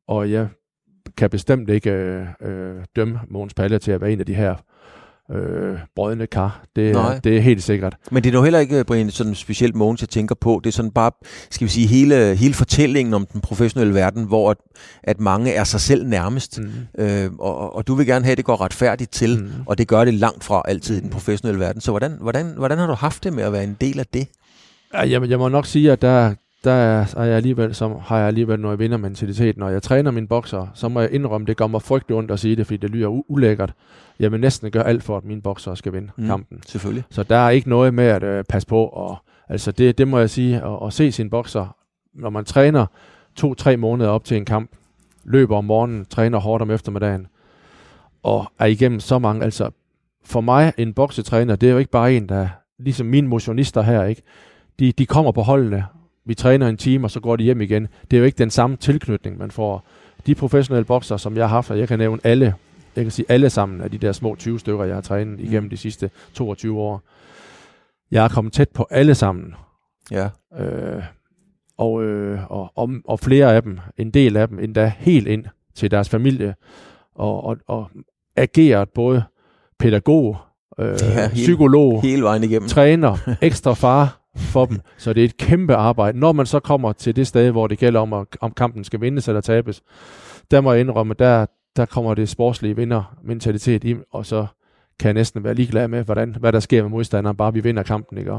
[0.08, 0.48] Og jeg
[1.16, 4.54] kan bestemt ikke øh, øh, dømme Mogens Palle til at være en af de her
[5.34, 6.62] øh, brødende kar.
[6.76, 7.14] Det, Nej.
[7.14, 7.96] er, det er helt sikkert.
[8.10, 10.60] Men det er jo heller ikke, Brian, sådan specielt Mogens, jeg tænker på.
[10.64, 11.10] Det er sådan bare,
[11.50, 14.56] skal vi sige, hele, hele fortællingen om den professionelle verden, hvor at,
[15.02, 16.58] at mange er sig selv nærmest.
[16.58, 17.04] Mm.
[17.04, 19.50] Øh, og, og du vil gerne have, at det går retfærdigt til, Mm.
[19.66, 21.80] og det gør det langt fra altid i den professionelle verden.
[21.80, 24.26] Så hvordan, hvordan, hvordan har du haft det med at være en del af det?
[24.94, 28.18] Ja, jeg, jeg må nok sige, at der, der er, er jeg alligevel, som, har
[28.18, 29.56] jeg alligevel noget vindermentalitet.
[29.56, 32.40] Når jeg træner mine bokser, så må jeg indrømme, det gør mig frygtelig ondt at
[32.40, 33.72] sige det, fordi det lyder u- ulækkert.
[34.18, 36.22] Jeg vil næsten gøre alt for, at mine bokser skal vinde Mm.
[36.22, 36.28] mm.
[36.28, 36.62] kampen.
[36.66, 37.04] Selvfølgelig.
[37.10, 38.84] Så der er ikke noget med at øh, passe på.
[38.86, 39.16] Og,
[39.48, 41.76] altså det, det må jeg sige, at, at se sin bokser,
[42.14, 42.86] når man træner
[43.36, 44.70] to-tre måneder op til en kamp,
[45.24, 47.26] løber om morgenen, træner hårdt om eftermiddagen,
[48.22, 49.70] og er igennem så mange, altså
[50.24, 54.04] for mig, en boksetræner, det er jo ikke bare en, der, ligesom mine motionister her,
[54.04, 54.22] ikke?
[54.78, 55.84] De, de kommer på holdene,
[56.24, 57.88] vi træner en time, og så går de hjem igen.
[58.10, 59.86] Det er jo ikke den samme tilknytning, man får.
[60.26, 62.54] De professionelle bokser, som jeg har haft, og jeg kan nævne alle,
[62.96, 65.70] jeg kan sige alle sammen af de der små 20 stykker, jeg har trænet igennem
[65.70, 67.02] de sidste 22 år.
[68.10, 69.54] Jeg er kommet tæt på alle sammen.
[70.10, 70.28] Ja.
[70.60, 71.02] Øh,
[71.78, 75.44] og, øh, og, og, og flere af dem, en del af dem, endda helt ind
[75.74, 76.54] til deres familie,
[77.14, 77.90] og, og, og
[78.36, 79.22] ageret både
[79.78, 80.36] pædagog,
[80.78, 82.68] øh, Ja, helt- psykolog, Hele vejen igennem.
[82.68, 84.80] træner, ekstra far for dem.
[84.98, 86.18] Så det er et kæmpe arbejde.
[86.18, 89.00] Når man så kommer til det sted, hvor det gælder om, at, om kampen skal
[89.00, 89.82] vindes eller tabes,
[90.50, 94.46] der må jeg indrømme, der, der kommer det sportslige vindermentalitet i, og så
[94.98, 97.82] kan jeg næsten være ligeglad med, hvordan, hvad der sker med modstanderen, bare vi vinder
[97.82, 98.32] kampen, ikke?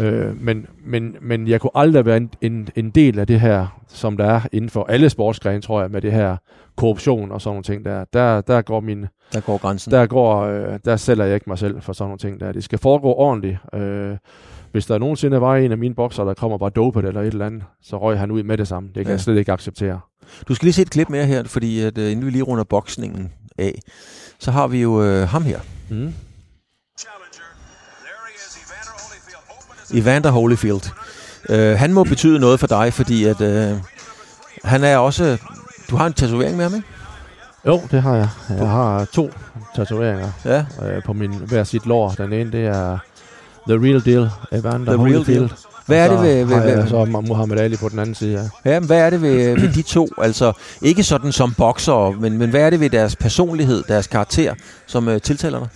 [0.00, 3.80] Øh, men, men, men jeg kunne aldrig være en, en, en del af det her,
[3.88, 6.36] som der er inden for alle sportsgrene, tror jeg, med det her
[6.76, 8.04] korruption og sådan nogle ting der.
[8.12, 9.92] Der, der går min, Der går grænsen.
[9.92, 12.52] der går, øh, der sælger jeg ikke mig selv for sådan nogle ting der.
[12.52, 13.58] Det skal foregå ordentligt.
[13.74, 14.16] Øh,
[14.72, 17.46] hvis der nogensinde var en af mine bokser, der kommer bare dopet eller et eller
[17.46, 18.86] andet, så røg han ud med det samme.
[18.88, 19.10] Det kan Ja.
[19.10, 20.00] jeg slet ikke acceptere.
[20.48, 22.64] Du skal lige se et klip mere her, fordi at, uh, inden vi lige runder
[22.64, 23.78] boksningen af,
[24.38, 24.90] så har vi jo
[25.22, 25.60] uh, ham her.
[25.90, 26.14] Mm.
[29.94, 30.90] Evander Holyfield.
[31.50, 33.78] Uh, han må betyde noget for dig, fordi at, uh,
[34.64, 35.38] han er også
[35.90, 36.86] Du har en tatovering med ham, ikke?
[37.66, 38.28] Jo, det har jeg.
[38.50, 39.30] Jeg har to
[39.76, 40.64] tatoveringer Ja.
[40.82, 42.10] øh, på min hver sit lår.
[42.10, 42.98] Den ene, det er
[43.68, 45.26] The Real Deal, Evander The Real.
[45.26, 45.52] Deal.
[45.86, 48.72] Hvad er det ved, ved, ved, så Muhammad Ali på den anden side, ja.
[48.72, 50.08] ja, men hvad er det ved, ved de to?
[50.18, 50.52] Altså,
[50.82, 54.54] ikke sådan som bokser, men, men hvad er det ved deres personlighed, deres karakter,
[54.86, 55.68] som øh, tiltaler dig?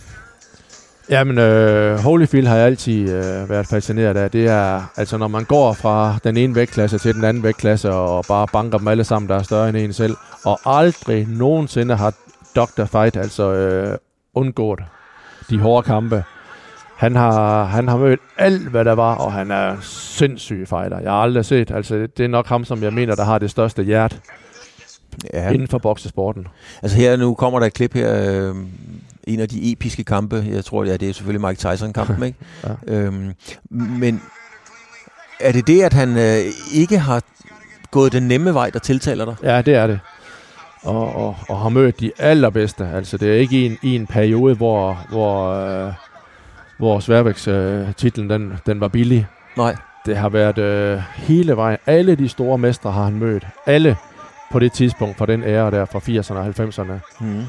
[1.11, 4.31] Jamen, øh, Holyfield har jeg altid øh, været fascineret af.
[4.31, 8.25] Det er, altså når man går fra den ene vægtklasse til den anden vægtklasse, og
[8.29, 12.15] bare banker dem alle sammen, der er større end en selv, og aldrig nogensinde har
[12.57, 12.85] Dr.
[12.85, 13.99] Fight, altså øh,
[14.35, 14.81] undgået
[15.51, 16.25] de hårde kampe.
[16.97, 20.99] Han har, han har mødt alt, hvad der var, og han er sindssyg fighter.
[21.01, 23.51] Jeg har aldrig set, altså det er nok ham, som jeg mener, der har det
[23.51, 24.19] største hjert
[25.35, 25.51] Ja.
[25.51, 26.47] inden for boksesporten.
[26.83, 28.55] Altså her nu kommer der et klip her, øh,
[29.25, 32.39] en af de episke kampe, jeg tror, ja, det er selvfølgelig Mike Tyson-kampen, ikke?
[32.65, 32.95] Ja.
[32.95, 33.33] Øhm,
[33.71, 34.23] men
[35.41, 36.39] er det det, at han øh,
[36.75, 37.23] ikke har
[37.91, 39.35] gået den nemme vej, der tiltaler dig?
[39.43, 40.01] Ja, det er det.
[40.83, 42.89] Og, og, og har mødt de allerbedste.
[42.95, 45.93] Altså, det er ikke i en, i en periode, hvor, hvor, øh,
[46.79, 49.27] hvor sværvægtstitlen øh, titlen, den, den var billig.
[49.57, 49.77] Nej.
[50.07, 51.79] Det har været øh, hele vejen.
[51.87, 53.47] Alle de store mestre har han mødt.
[53.67, 53.97] Alle
[54.53, 57.25] på det tidspunkt fra den ære der fra 80'erne og 90'erne.
[57.25, 57.43] Mm.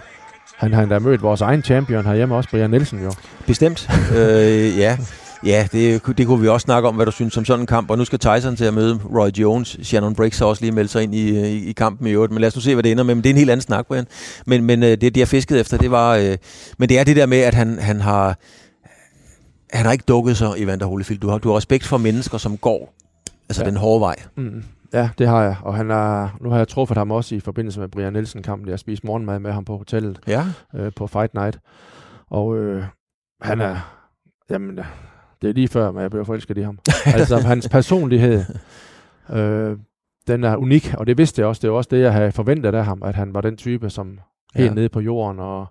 [0.58, 3.12] Han har endda mødt vores egen champion herhjemme også, Brian Nielsen jo.
[3.48, 3.90] Bestemt.
[4.18, 4.98] øh, ja,
[5.46, 7.90] ja det, det kunne vi også snakke om, hvad du synes om sådan en kamp.
[7.90, 9.78] Og nu skal Tyson til at møde Roy Jones.
[9.84, 12.32] Shannon Briggs har også lige meldt sig ind i, i, i kampen i øvrigt.
[12.32, 13.16] Men lad os nu se, hvad det ender med.
[13.16, 14.08] Men det er en helt anden snak, Brian.
[14.46, 16.16] Men, men øh, det, de har fisket efter, det var...
[16.16, 16.38] Øh,
[16.78, 18.38] men det er det der med, at han, han har...
[19.74, 21.20] Han har ikke dukket sig, Evander Holyfield.
[21.22, 22.94] Du har, du har respekt for mennesker, som går
[23.50, 23.70] altså Ja.
[23.70, 24.16] den hårde vej.
[24.36, 24.64] Mm.
[24.94, 25.56] Ja, det har jeg.
[25.62, 28.70] Og han er, nu har jeg truffet ham også i forbindelse med Brian Nielsen-kampen.
[28.70, 30.20] Jeg spiste morgenmad med ham på hotellet.
[30.28, 30.46] Ja.
[30.76, 31.60] øh, på Fight Night.
[32.30, 32.84] Og øh,
[33.42, 33.94] han er...
[34.50, 34.80] Jamen,
[35.42, 36.80] det er lige før, at jeg blev forelsket i ham.
[37.06, 38.44] altså, hans personlighed,
[39.30, 39.78] øh,
[40.28, 41.60] den er unik, og det vidste jeg også.
[41.62, 44.20] Det var også det, jeg havde forventet af ham, at han var den type, som
[44.56, 44.74] helt ja.
[44.74, 45.68] nede på jorden og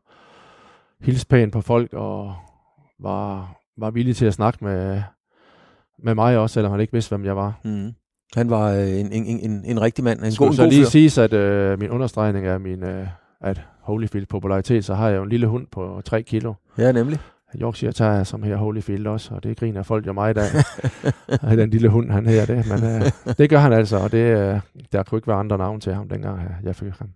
[1.00, 2.34] hilste pænt på folk og
[3.00, 5.02] var, var villig til at snakke med,
[6.04, 7.60] med mig også, selvom han ikke vidste, hvem jeg var.
[7.64, 7.92] Mm.
[8.36, 10.18] Han var øh, en, en, en, en rigtig mand.
[10.18, 13.06] En god, Skulle en så god lige siges, at øh, min understregning er min, øh,
[13.40, 16.54] at Holyfield popularitet, så har jeg jo en lille hund på 3 kilo.
[16.78, 17.18] Ja, nemlig.
[17.62, 20.38] Yorkshire Terrier, som her Holyfield også, og det griner folk jo meget
[21.42, 21.56] af.
[21.56, 22.66] den lille hund, han hedder det.
[22.68, 24.60] Men øh, det gør han altså, og det, øh,
[24.92, 27.08] der kunne ikke være andre navn til ham, dengang øh, jeg fik ham.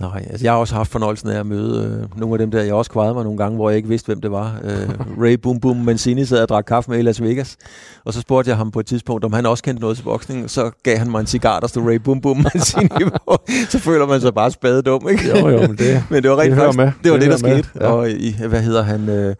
[0.00, 2.62] Nej, altså jeg har også haft fornøjelsen af at møde øh, nogle af dem der.
[2.62, 4.60] Jeg også kvaret mig nogle gange, hvor jeg ikke vidste, hvem det var.
[4.64, 4.88] Øh,
[5.24, 7.56] Ray Boom Boom Mancini sad og drak kaffe med i Las Vegas.
[8.04, 10.50] Og så spurgte jeg ham på et tidspunkt, om han også kendte noget til boksning.
[10.50, 12.88] Så gav han mig en cigar, der stod Ray Boom Boom Mancini
[13.28, 13.38] på.
[13.68, 15.28] Så føler man sig bare spadedum, ikke?
[15.38, 16.92] Jo, jo, men det, Men det var rent det faktisk, med.
[17.04, 17.84] det var det, Det der med, skete.
[17.84, 17.92] ja.
[17.92, 19.08] Og i, hvad hedder han?
[19.08, 19.34] Øh,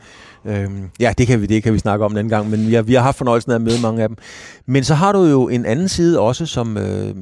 [0.44, 0.68] øh,
[1.00, 2.94] ja, det kan, vi, det kan vi snakke om en anden gang, men ja, vi
[2.94, 4.16] har haft fornøjelsen af at møde mange af dem.
[4.66, 7.14] Men så har du jo en anden side også, som, øh,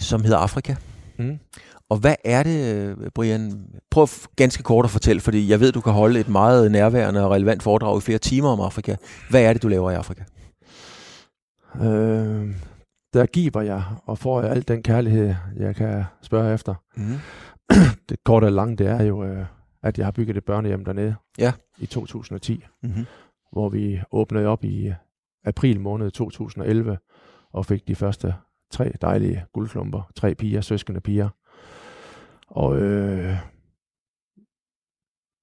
[0.00, 0.74] som hedder Afrika.
[1.18, 1.38] Mm.
[1.90, 3.66] Og hvad er det, øh, Brian?
[3.90, 7.30] Prøv ganske kort at fortælle, fordi jeg ved, du kan holde et meget nærværende og
[7.30, 8.96] relevant foredrag i flere timer om Afrika.
[9.30, 10.22] Hvad er det, du laver i Afrika?
[11.76, 12.54] Øh,
[13.14, 16.74] der giver jeg, og får jeg al den kærlighed, jeg kan spørge efter.
[16.96, 17.16] Mm.
[18.08, 19.44] Det korte og lange, det er jo, øh,
[19.82, 21.52] at jeg har bygget et børnehjem dernede Ja.
[21.78, 22.64] i 2010.
[22.82, 23.06] Mm-hmm.
[23.52, 24.92] hvor vi åbnede op i
[25.44, 26.98] april måned 2011
[27.52, 28.34] og fik de første
[28.70, 30.10] tre dejlige guldklumper.
[30.16, 31.28] Tre piger, søskende piger.
[32.50, 33.36] Og øh,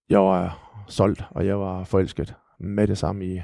[0.10, 3.42] jeg var solgt, og jeg var forelsket med det samme i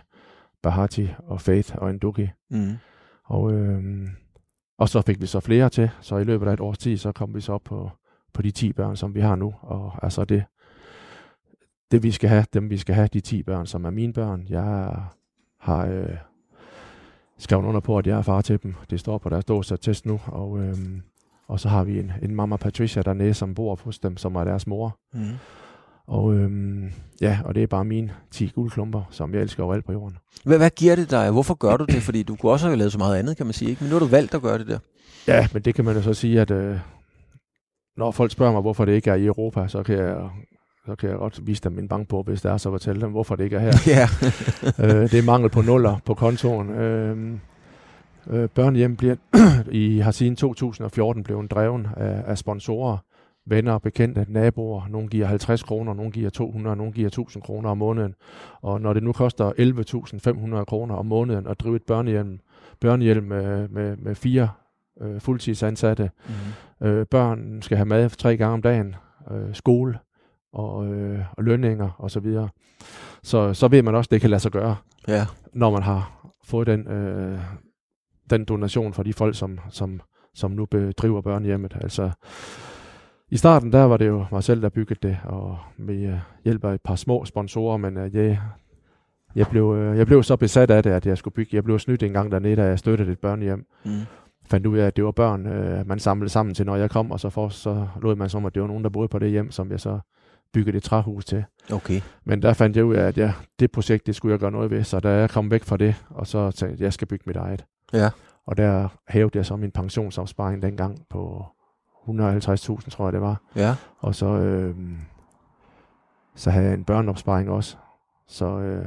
[0.62, 2.30] Bahati og Faith og Nduki.
[2.50, 2.74] Mm.
[3.24, 4.08] Og, øh,
[4.78, 7.12] og så fik vi så flere til, så i løbet af et års tid, så
[7.12, 7.92] kom vi så op på,
[8.34, 9.54] på de 10 børn, som vi har nu.
[9.62, 10.44] Og altså det,
[11.92, 14.46] det vi skal have, dem vi skal have, de 10 børn, som er mine børn.
[14.50, 14.96] Jeg
[15.60, 16.18] har øh,
[17.38, 18.76] skrevet under på, at jeg er far til dem.
[18.90, 20.20] Det står på deres dåsattest nu.
[20.26, 20.76] Og, øh,
[21.48, 24.44] og så har vi en, en mamma Patricia dernede, som bor hos dem, som er
[24.44, 24.98] deres mor.
[25.14, 25.22] Mm.
[26.08, 26.92] Og øhm,
[27.22, 30.18] ja, og det er bare mine 10 guldklumper, som jeg elsker overalt på jorden.
[30.46, 31.32] Hvad, hvad giver det dig?
[31.32, 32.02] Hvorfor gør du det?
[32.02, 33.70] Fordi du kunne også have lavet så meget andet, kan man sige.
[33.70, 33.84] Ikke?
[33.84, 34.80] Men nu har du valgt at gøre det der.
[35.28, 36.78] Ja, men det kan man jo så sige, at øh,
[37.98, 40.30] når folk spørger mig, hvorfor det ikke er i Europa, så kan jeg,
[40.86, 43.36] så kan jeg godt vise dem min bankbog, hvis det er, så fortælle dem, hvorfor
[43.36, 43.74] det ikke er her.
[43.98, 44.08] Ja.
[44.86, 46.70] øh, det er mangel på nuller på kontoen.
[46.70, 47.38] Øh,
[48.30, 49.16] øh, børnehjem bliver
[49.72, 52.98] i har siden 2014 blevet dreven af, af sponsorer,
[53.46, 54.88] venner, bekendte, naboer.
[54.90, 58.16] Nogle giver 50 kroner, nogle giver 200, nogle giver 1000 kroner om måneden.
[58.62, 59.52] Og når det nu koster
[60.58, 62.40] 11.500 kroner om måneden at drive et børnehjem,
[62.80, 64.50] børnehjem med, med, med fire
[65.02, 66.12] øh, fuldtidsansatte,
[66.82, 66.88] Mm.
[66.88, 68.96] øh, børn skal have mad tre gange om dagen,
[69.32, 70.00] øh, skole
[70.54, 72.50] og, øh, og lønninger osv., så, videre.
[73.24, 74.76] så så ved man også, at det kan lade sig gøre
[75.08, 75.26] Ja.
[75.54, 77.40] når man har fået den, øh,
[78.38, 80.02] den donation fra de folk, som, som,
[80.34, 81.78] som nu bedriver børnehjemmet.
[81.82, 82.12] Altså,
[83.30, 86.66] i starten der var det jo mig selv, der byggede det, og med uh, hjælp
[86.66, 88.40] af et par små sponsorer, men uh, jeg,
[89.36, 91.56] jeg, blev, uh, jeg blev så besat af det, at jeg skulle bygge.
[91.56, 93.66] Jeg blev snydt en gang dernede, da jeg støttede et børnehjem.
[93.86, 93.92] Mm.
[94.46, 97.12] Fandt ud af, at det var børn, uh, man samlede sammen til, når jeg kom,
[97.12, 99.32] og så, for, så lod man som, at det var nogen, der boede på det
[99.32, 100.00] hjem, som jeg så
[100.54, 101.44] byggede et træhus til.
[101.72, 102.02] Okay.
[102.26, 104.72] Men der fandt jeg ud af, at ja, det projekt, det skulle jeg gøre noget
[104.72, 107.08] ved, så da jeg kom væk fra det, og så tænkte jeg, at jeg skal
[107.08, 107.66] bygge mit eget.
[107.94, 108.10] Ja.
[108.46, 111.46] Og der hævde jeg så min pensionsopsparing dengang på
[112.08, 113.42] 150.000, tror jeg det var.
[113.56, 113.76] Ja.
[114.00, 114.76] Og så, øh,
[116.36, 117.78] så havde jeg en børneopsparing også.
[118.28, 118.86] Så øh,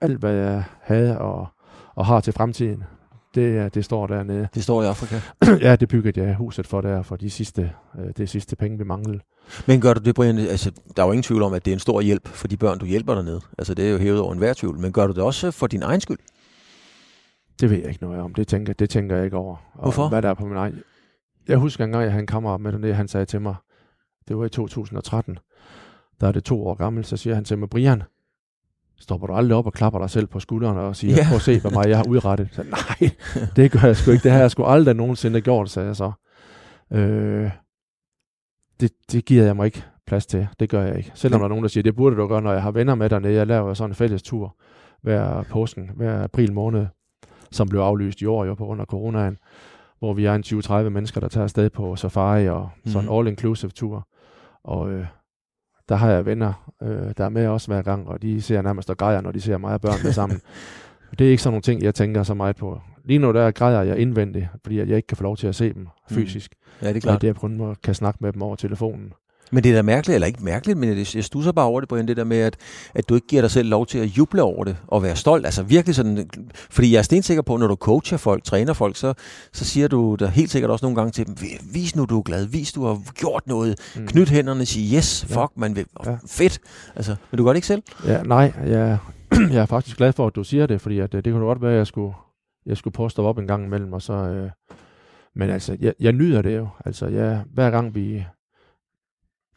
[0.00, 1.46] alt, hvad jeg havde og,
[1.94, 2.84] og har til fremtiden,
[3.34, 4.48] det, det står dernede.
[4.54, 5.20] Det står i Afrika?
[5.68, 8.84] ja, det byggede jeg huset for der, for de sidste, øh, det sidste penge, vi
[8.84, 9.20] manglede.
[9.66, 10.38] Men gør du det, Brian?
[10.38, 12.56] Altså, der er jo ingen tvivl om, at det er en stor hjælp for de
[12.56, 13.40] børn, du hjælper dernede.
[13.58, 14.78] Altså, det er jo hævet over enhver tvivl.
[14.78, 16.18] Men gør du det også for din egen skyld?
[17.60, 18.34] Det ved jeg ikke noget om.
[18.34, 19.56] Det tænker, det tænker jeg ikke over.
[19.74, 20.02] Hvorfor?
[20.02, 20.78] Og hvad der er på min egen.
[21.48, 23.54] Jeg husker engang, jeg havde en kammerat med dernede, han sagde til mig,
[24.28, 25.38] det var i 2013,
[26.20, 28.02] der er det to år gammel, så siger han til mig, Brian,
[29.00, 31.24] stopper du aldrig op og klapper dig selv på skulderen og siger, Ja.
[31.28, 32.48] prøv at se, hvor meget jeg har udrettet.
[32.52, 33.10] Så, nej,
[33.56, 34.22] det gør jeg sgu ikke.
[34.22, 36.12] Det har jeg sgu aldrig nogensinde gjort, sagde jeg så.
[36.92, 37.50] Øh,
[38.80, 40.48] det, det giver jeg mig ikke plads til.
[40.60, 41.10] Det gør jeg ikke.
[41.14, 43.10] Selvom der er nogen, der siger, det burde du gøre, når jeg har venner med
[43.10, 43.34] dernede.
[43.34, 44.56] Jeg laver sådan en fælles tur
[45.02, 46.86] hver påsken, hver april måned,
[47.50, 49.38] som blev aflyst i år jo på grund af coronaen,
[49.98, 53.14] hvor vi er en 20-30 mennesker, der tager afsted på safari og sådan en Mhm.
[53.28, 54.08] all-inclusive tur.
[54.64, 55.06] Og øh,
[55.88, 58.90] der har jeg venner, øh, der er med også hver gang, og de ser nærmest
[58.90, 60.40] og græder, når de ser mig og børnene sammen.
[61.18, 62.80] Det er ikke sådan nogle ting, jeg tænker så meget på.
[63.04, 65.54] Lige nu der græder jeg indvendigt, fordi at jeg ikke kan få lov til at
[65.54, 66.54] se dem fysisk.
[66.82, 67.02] Ja, det er Klart.
[67.02, 67.20] klart.
[67.20, 69.12] Det jeg kun må, kan snakke med dem over telefonen.
[69.52, 72.08] Men det er da mærkeligt, eller ikke mærkeligt, men jeg stusser bare over det, Brian,
[72.08, 72.56] det der med, at,
[72.94, 75.44] at du ikke giver dig selv lov til at juble over det og være stolt.
[75.46, 76.30] Altså virkelig sådan,
[76.70, 79.14] fordi jeg er stensikker på, når du coacher folk, træner folk, så,
[79.52, 81.36] så siger du der helt sikkert også nogle gange til dem,
[81.72, 84.06] vis nu, du er glad, vis du har gjort noget, mm.
[84.06, 85.42] knyt hænderne, sig yes, Ja.
[85.42, 86.16] fuck, man vil, Ja.
[86.26, 86.58] fedt.
[86.96, 87.82] Altså, vil du godt ikke selv?
[88.06, 88.98] Ja, nej, jeg,
[89.52, 91.62] jeg er faktisk glad for, at du siger det, fordi at, øh, det kunne godt
[91.62, 92.14] være, at jeg skulle,
[92.66, 94.12] jeg skulle stoppe op en gang imellem, og så...
[94.12, 94.50] Øh,
[95.36, 96.68] men altså, jeg, jeg nyder det jo.
[96.86, 98.24] Altså, jeg, hver gang vi...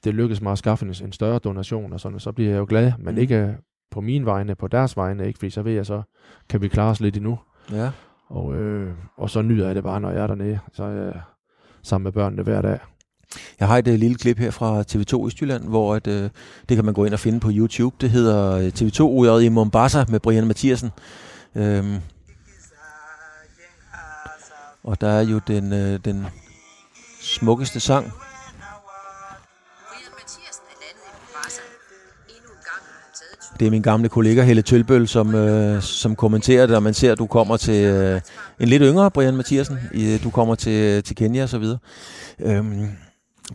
[0.03, 2.65] Det lykkes mig at skaffe en, en større donation og sådan, så bliver jeg jo
[2.69, 3.21] glad, men Mm.
[3.21, 3.57] ikke
[3.91, 5.39] på min vegne, på deres vegne, ikke?
[5.39, 6.01] Fordi så ved jeg, så
[6.49, 7.39] kan vi klare os lidt endnu.
[7.71, 7.91] Ja.
[8.27, 10.59] Og, øh, og så nyder jeg det bare, når jeg er dernede.
[10.73, 11.21] Så er jeg
[11.83, 12.79] sammen med børnene hver dag.
[13.59, 16.13] Jeg har et uh, lille klip her fra TV2 Østjylland, hvor at, uh,
[16.69, 17.95] det kan man gå ind og finde på YouTube.
[18.01, 20.91] Det hedder øh, TV2 UJ i Mombasa med Brian Mathiasen.
[21.55, 21.95] Øhm,
[24.83, 26.25] og der er jo den, øh, den
[27.21, 28.11] smukkeste sang.
[33.59, 37.11] Det er min gamle kollega Helle Tølbøl, som, øh, som kommenterer det, og man ser,
[37.11, 38.21] at du kommer til øh,
[38.59, 39.77] en lidt yngre Brian Mathiasen.
[39.93, 41.77] I, du kommer til, til Kenya og så videre.
[42.39, 42.87] Øhm,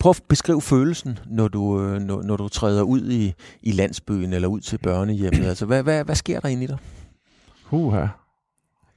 [0.01, 4.33] prøv at beskrive følelsen, når du, øh, når, når du træder ud i, i landsbyen
[4.33, 5.45] eller ud til børnehjemmet.
[5.47, 6.79] Altså, hvad, hvad, hvad sker der inde i dig?
[7.65, 8.07] Huha.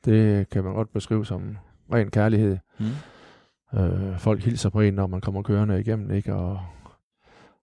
[0.06, 1.58] Det kan man godt beskrive som
[1.94, 2.58] ren kærlighed.
[2.80, 3.80] Mm.
[3.80, 6.36] Øh, folk hilser på en, når man kommer kørende igennem, ikke?
[6.36, 6.60] Og,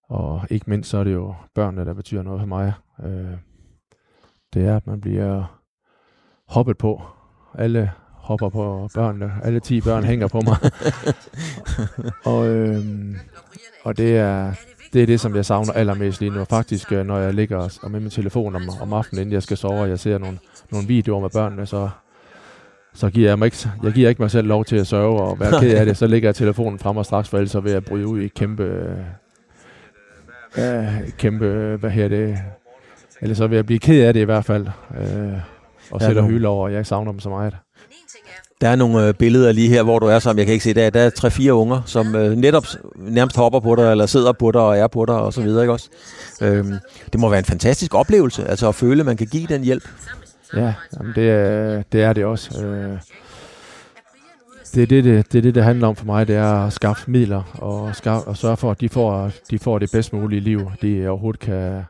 [0.08, 2.72] og ikke mindst så er det jo børnene, der betyder noget for mig.
[3.04, 3.36] Øh,
[4.54, 5.60] det er, at man bliver
[6.48, 7.02] hoppet på.
[7.58, 9.32] Alle hopper på børnene.
[9.42, 10.56] Alle 10 børn hænger på mig.
[12.32, 12.84] og, øh,
[13.84, 14.52] og det er,
[14.92, 16.44] det er det, som jeg savner allermest lige nu.
[16.44, 19.56] Faktisk, øh, når jeg ligger og- med min telefon om, om aftenen, inden jeg skal
[19.56, 20.38] sove, og jeg ser nogle,
[20.72, 21.88] nogle videoer med børnene, så,
[22.94, 25.40] så giver jeg mig ikke, jeg giver ikke mig selv lov til at sørge og
[25.40, 25.96] være ked af det.
[25.96, 28.28] Så lægger jeg telefonen frem og straks, for ellers så vil jeg bryde ud i
[28.28, 28.96] kæmpe,
[30.58, 32.38] øh, kæmpe, hvad her det,
[33.24, 34.66] eller så vil jeg blive ked af det i hvert fald,
[35.00, 35.32] øh,
[35.90, 37.56] og Ja, sætte og nu- hylde over, at jeg ikke savner dem så meget.
[38.60, 40.74] Der er nogle øh, billeder lige her, hvor du er som jeg kan ikke se,
[40.74, 42.64] der, der er tre-fire unger, som øh, netop
[42.96, 45.62] nærmest hopper på dig, eller sidder på dig og er på dig og så videre,
[45.62, 45.88] ikke også?
[46.42, 46.74] Øhm,
[47.12, 49.88] det må være en fantastisk oplevelse, altså at føle, at man kan give den hjælp.
[50.56, 52.64] Ja, jamen det, er, det er det også.
[52.64, 52.98] Øh,
[54.74, 56.72] det, er det, det, det er det, det handler om for mig, det er at
[56.72, 60.40] skaffe midler og, skaffe, og sørge for, at de får, de får det bedst mulige
[60.40, 61.82] liv, de overhovedet kan,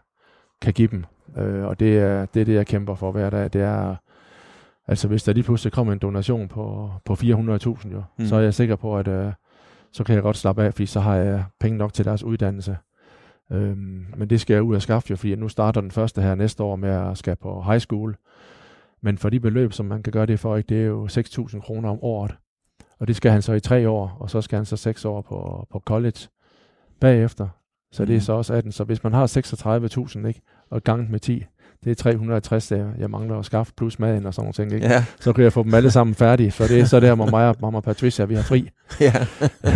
[0.62, 1.05] kan give dem.
[1.37, 3.53] Øh, og det er, det er det, jeg kæmper for hver dag.
[3.53, 3.97] Det er,
[4.87, 7.22] altså hvis der lige pludselig kommer en donation på, på 400.000
[7.93, 8.03] jo, Mm.
[8.18, 8.26] mm.
[8.26, 9.32] så er jeg sikker på, at øh,
[9.93, 12.76] så kan jeg godt slappe af, fordi så har jeg penge nok til deres uddannelse.
[13.53, 16.35] Øhm, men det skal jeg ud og skaffe jo, fordi nu starter den første her
[16.35, 18.16] næste år med at skal på high school.
[19.03, 21.61] Men for de beløb, som man kan gøre det for, ikke, det er jo 6.000
[21.61, 22.35] kroner om året.
[23.01, 25.20] Og det skal han så i tre år, og så skal han så seks år
[25.20, 26.18] på, på college
[27.01, 27.49] bagefter.
[27.93, 28.20] Så det er Mhm.
[28.20, 28.72] så også 18.
[28.72, 30.41] Så hvis man har 36.000, ikke,
[30.74, 31.44] og ganget med 10,
[31.84, 34.72] det er 360 dage, jeg mangler at skaffe plus maden og sådan nogle ting.
[34.82, 34.86] Ikke?
[34.94, 37.26] Ja, Så kan jeg få dem alle sammen færdige, for det er så der, hvor
[37.30, 38.70] mig og mamma Patricia, vi har fri.
[39.00, 39.12] ja.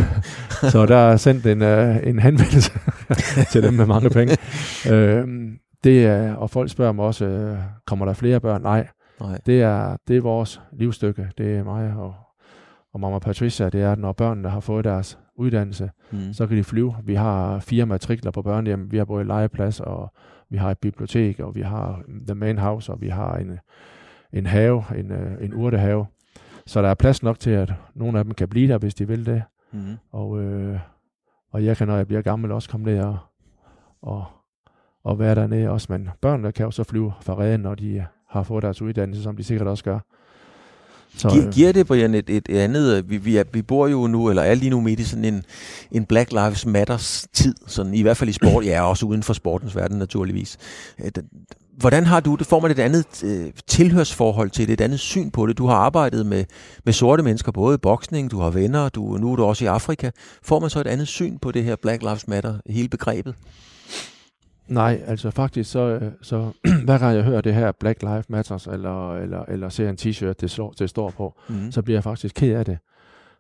[0.71, 2.73] Så der er sendt en, uh, en henvendelse
[3.53, 4.37] til dem med mange penge.
[4.93, 5.29] Uh,
[5.85, 8.63] det er, og folk spørger mig også, uh, kommer der flere børn?
[8.63, 8.87] Nej,
[9.21, 9.39] Nej.
[9.47, 11.29] det er, det er vores livsstykke.
[11.39, 12.15] Det er mig og,
[12.95, 13.69] og mamma Patricia.
[13.69, 16.33] Det er, når børnene har fået deres uddannelse, Mm.
[16.33, 16.95] så kan de flyve.
[17.05, 18.93] Vi har fire matrikler på børnehjem.
[18.93, 20.13] Vi har både legeplads, og
[20.51, 23.59] vi har et bibliotek, og vi har The Main House, og vi har en,
[24.33, 26.07] en have, en, øh, en urtehave.
[26.67, 29.09] Så der er plads nok til, at nogle af dem kan blive der, hvis de
[29.09, 29.43] vil det.
[29.73, 29.97] Mm.
[30.13, 30.79] Og, øh,
[31.51, 33.19] og jeg kan, når jeg bliver gammel, også komme ned og,
[34.03, 34.25] og,
[35.05, 35.87] og være dernede også.
[35.91, 39.37] Men børnene kan jo så flyve fra redden, når de har fået deres uddannelse, som
[39.37, 39.99] de sikkert også gør.
[41.17, 42.97] Så, Gi- giver det, Brian, et, et andet...
[42.97, 45.25] øh, Vi, vi, er, vi bor jo nu, eller er lige nu midt i sådan
[45.25, 45.45] en,
[45.93, 49.33] en Black Lives Matters tid, sådan i hvert fald i sport, ja, også uden for
[49.33, 50.57] sportens verden naturligvis.
[51.05, 51.11] Øh,
[51.77, 52.47] Hvordan har du det?
[52.47, 55.59] Får man et andet øh, tilhørsforhold til det, et andet syn på det?
[55.59, 56.45] Du har arbejdet med,
[56.85, 59.67] med sorte mennesker, både i boksning, du har venner, du, nu er du også i
[59.67, 60.11] Afrika.
[60.43, 63.35] Får man så et andet syn på det her Black Lives Matter, hele begrebet?
[64.69, 66.51] Nej, altså faktisk så, øh, så
[66.85, 70.33] hver gang jeg hører det her Black Lives Matters, eller, eller, eller ser en t-shirt,
[70.41, 71.73] det, slår, det står på, Mm.
[71.73, 72.79] så bliver jeg faktisk ked af det.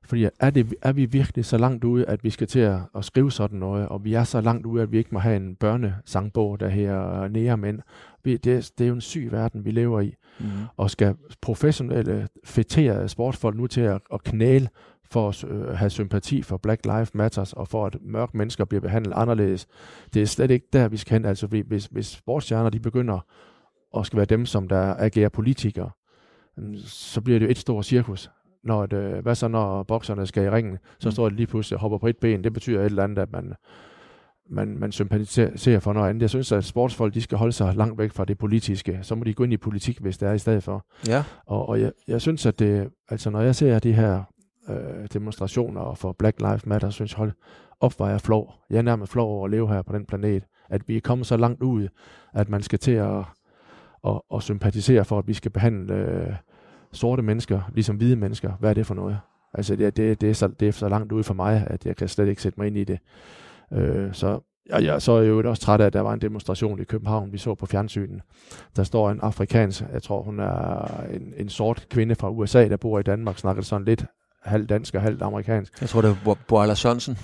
[0.04, 3.04] Fordi er, det, er vi virkelig så langt ude, at vi skal til at, at
[3.04, 5.54] skrive sådan noget, og vi er så langt ude, at vi ikke må have en
[5.56, 7.80] børnesangbog, der her nære mænd.
[8.24, 10.14] Vi, det, det er jo en syg verden, vi lever i.
[10.40, 10.46] Mm.
[10.76, 14.68] Og skal professionelle, fætterede sportsfolk nu til at, at knæle
[15.10, 18.80] for at øh, have sympati for Black Lives Matters, og for at mørke mennesker bliver
[18.80, 19.66] behandlet anderledes.
[20.14, 21.24] Det er slet ikke der, vi skal hen.
[21.24, 23.18] Altså, hvis, hvis sportsstjerner de begynder
[23.98, 25.90] at skal være dem, som der agerer politikere,
[26.56, 28.30] mm, så bliver det jo et stort cirkus.
[28.64, 30.78] Når et, øh, hvad så, når bokserne skal i ringen?
[31.00, 31.12] Så Mm.
[31.12, 32.44] står de lige pludselig og hopper på et ben.
[32.44, 33.52] Det betyder et eller andet, at man,
[34.50, 36.22] man, man sympatiserer for noget andet.
[36.22, 38.98] Jeg synes, at sportsfolk de skal holde sig langt væk fra det politiske.
[39.02, 40.86] Så må de gå ind i politik, hvis det er i stedet for.
[41.08, 41.24] Ja.
[41.46, 44.22] Og, og jeg, jeg synes, at det, altså når jeg ser de her
[44.70, 47.32] øh, demonstrationer for Black Lives Matter, synes hold
[47.80, 48.54] op, hvor jeg flov.
[48.70, 50.44] Jeg er nærmest flov over at leve her på den planet.
[50.70, 51.88] At vi er kommet så langt ud,
[52.34, 53.18] at man skal til at,
[54.06, 56.32] at, at sympatisere for, at vi skal behandle øh,
[56.92, 58.52] sorte mennesker, ligesom hvide mennesker.
[58.60, 59.18] Hvad er det for noget?
[59.54, 61.96] Altså det, det, det, er så, det er så langt ud for mig, at jeg
[61.96, 62.98] kan slet ikke sætte mig ind i det.
[63.72, 66.20] Øh, så jeg, jeg, så er jeg jo også træt af, at der var en
[66.20, 68.20] demonstration i København, vi så på fjernsynen.
[68.76, 72.76] Der står en afrikansk, jeg tror hun er en, en sort kvinde fra USA, der
[72.76, 74.04] bor i Danmark, snakker sådan lidt
[74.48, 75.80] halv dansk og halvt amerikansk.
[75.80, 77.18] Jeg tror, det var Bo- Boala Sørensen.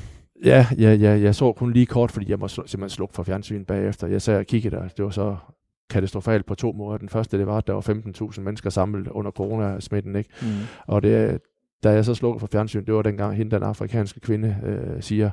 [0.45, 3.66] Ja, ja, ja, jeg så kun lige kort, fordi jeg må simpelthen slukke for fjernsynet
[3.66, 4.07] bagefter.
[4.07, 5.37] Jeg sad og kiggede der, det var så
[5.91, 6.99] katastrofalt på to måder.
[6.99, 7.81] Den første, det var, at der var
[8.33, 10.31] 15.000 mennesker samlet under coronasmitten, ikke?
[10.43, 10.49] Mm.
[10.87, 11.41] Og det,
[11.85, 15.31] da jeg så slukker for fjernsyn, det var dengang hende, den afrikanske kvinde, øh, siger,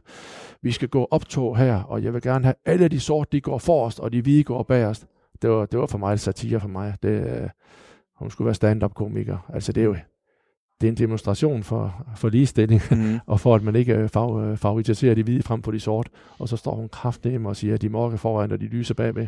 [0.61, 3.57] vi skal gå optog her, og jeg vil gerne have alle de sorte, de går
[3.57, 5.05] forrest, og de hvide går bagerst.
[5.41, 6.95] Det var, det var for mig satire for mig.
[7.03, 7.09] Det,
[7.41, 7.49] øh,
[8.15, 9.37] hun skulle være stand-up komiker.
[9.53, 9.95] Altså det er jo
[10.82, 13.19] det er en demonstration for, for ligestilling, Mm.
[13.25, 16.09] og for at man ikke øh, fav, øh, favoritiserer de hvide frem for de sorte.
[16.39, 19.27] Og så står hun kraftigt og siger, at de mørke foran, og de lyse bagved.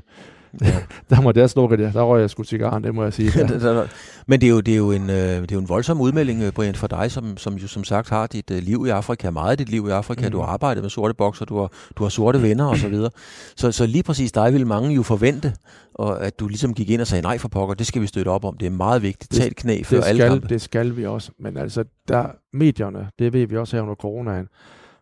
[1.09, 1.93] der må jeg slukke det.
[1.93, 3.31] Der røg jeg sgu cigaren, det må jeg sige.
[3.37, 3.83] Ja,
[4.27, 6.41] Men det er jo, det er jo, en, øh, det er jo en voldsom udmelding,
[6.43, 9.29] øh, Brian, for dig, som, som jo som sagt har dit øh, liv i Afrika,
[9.31, 10.25] meget af dit liv i Afrika.
[10.25, 10.31] Mm.
[10.31, 13.09] Du har arbejdet med sorte bokser, du har, du har sorte venner og så videre.
[13.55, 15.53] Så, så lige præcis dig ville mange jo forvente,
[15.93, 18.29] og at du ligesom gik ind og sagde, nej for pokker, det skal vi støtte
[18.29, 18.57] op om.
[18.57, 19.31] Det er meget vigtigt.
[19.31, 20.47] Det- Tag knæ før det alle skal, kampe.
[20.47, 21.31] det skal vi også.
[21.39, 24.47] Men altså, der, medierne, det ved vi også her under coronaen,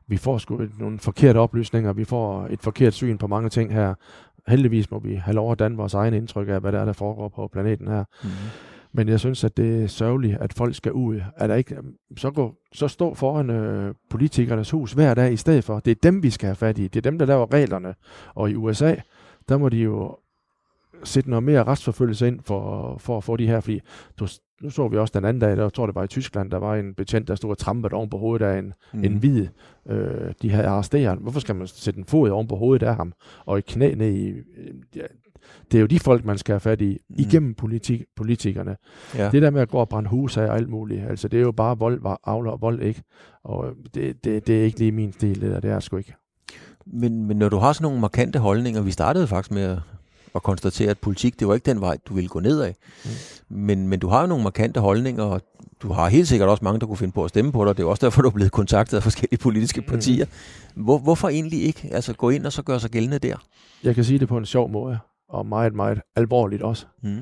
[0.08, 3.94] vi får sgu nogle forkerte oplysninger, vi får et forkert syn på mange ting her.
[4.48, 6.94] Heldigvis må vi have lov at danne vores egen indtryk af, hvad der er, der
[6.94, 8.04] foregår på planeten her.
[8.24, 8.30] Mm.
[8.94, 11.22] Men jeg synes, at det er sørgeligt, at folk skal ud.
[11.38, 11.78] Er der ikke,
[12.18, 15.80] så, gå, så stå foran øh, politikernes hus hver dag i stedet for.
[15.80, 16.88] Det er dem, vi skal have fat i.
[16.88, 17.96] Det er dem, der laver reglerne.
[18.36, 18.96] Og i USA,
[19.50, 20.18] der må de jo
[21.04, 23.80] sætte noget mere retsforfølgelse ind for, for at få de her, fordi
[24.20, 24.28] du,
[24.64, 26.76] nu så vi også den anden dag, der tror det var i Tyskland, der var
[26.76, 29.04] en betjent, der stod og trampede oven på hovedet af en, mm.
[29.04, 29.48] en hvid.
[29.90, 31.20] Øh, de havde arresteret.
[31.20, 33.14] Hvorfor skal man sætte en fod oven på hovedet af ham,
[33.46, 34.34] og et knæ ned i...
[34.96, 35.02] Ja,
[35.72, 37.16] det er jo de folk, man skal have fat i, Mm.
[37.20, 38.78] igennem politik, politikerne.
[39.18, 39.30] Ja.
[39.30, 41.42] Det der med at gå og brænde hus af og alt muligt, altså det er
[41.42, 43.04] jo bare vold, avler vold, ikke?
[43.44, 45.98] Og øh, det, det, det er ikke lige min stil, det der, det er sgu
[45.98, 46.14] ikke.
[46.86, 49.78] Men, men når du har sådan nogle markante holdninger, vi startede faktisk med
[50.36, 52.76] at konstatere, at politik, det var ikke den vej, du ville gå ned af.
[53.06, 53.10] Mm.
[53.58, 55.42] Men, men du har jo nogle markante holdninger, og
[55.82, 57.78] du har helt sikkert også mange, der kunne finde på at stemme på dig.
[57.78, 60.26] Det er også derfor, du er blevet kontaktet af forskellige politiske partier.
[60.76, 63.36] Hvor, hvorfor egentlig ikke altså, gå ind og så gøre sig gældende der?
[63.84, 66.86] Jeg kan sige det på en sjov måde, og meget, meget alvorligt også.
[67.04, 67.20] Mm.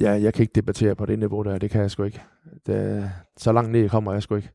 [0.00, 2.22] Ja, jeg kan ikke debattere på det niveau der, det kan jeg sgu ikke.
[2.66, 4.50] Det, så langt ned kommer jeg sgu ikke.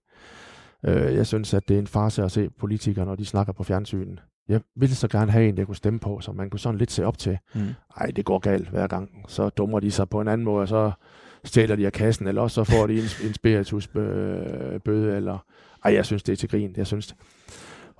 [0.86, 3.64] Øh, jeg synes, at det er en farse at se politikere, når de snakker på
[3.64, 4.20] fjernsynen.
[4.50, 6.92] Jeg ville så gerne have en, jeg kunne stemme på, som man kunne sådan lidt
[6.92, 7.38] se op til.
[7.56, 7.62] Mm.
[7.98, 9.10] Ej, det går galt hver gang.
[9.28, 10.92] Så dummer de sig på en anden måde, og så
[11.44, 15.46] stjæler de af kassen, eller også så får de en, en spiritusbøde, eller...
[15.86, 16.74] Ej, jeg synes, det er til grin.
[16.78, 17.16] Jeg synes...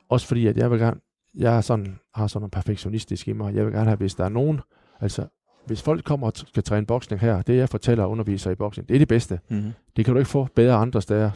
[0.10, 1.00] Også fordi, at jeg vil gerne...
[1.36, 3.56] Jeg er sådan, har sådan noget perfektionistisk i mig.
[3.56, 4.62] Jeg vil gerne have, hvis der er nogen...
[5.02, 5.28] Altså,
[5.66, 8.90] hvis folk kommer og skal træne boksning her, det jeg fortæller og underviser i boksning,
[8.90, 9.40] det er det bedste.
[9.50, 9.72] Mm.
[9.96, 11.32] Det kan du ikke få bedre andre steder.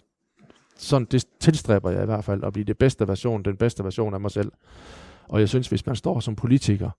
[0.80, 4.14] Sådan, det tilstræber jeg i hvert fald, at blive det bedste version, den bedste version
[4.14, 4.52] af mig selv.
[5.30, 6.90] Og jeg synes, hvis man står som politiker,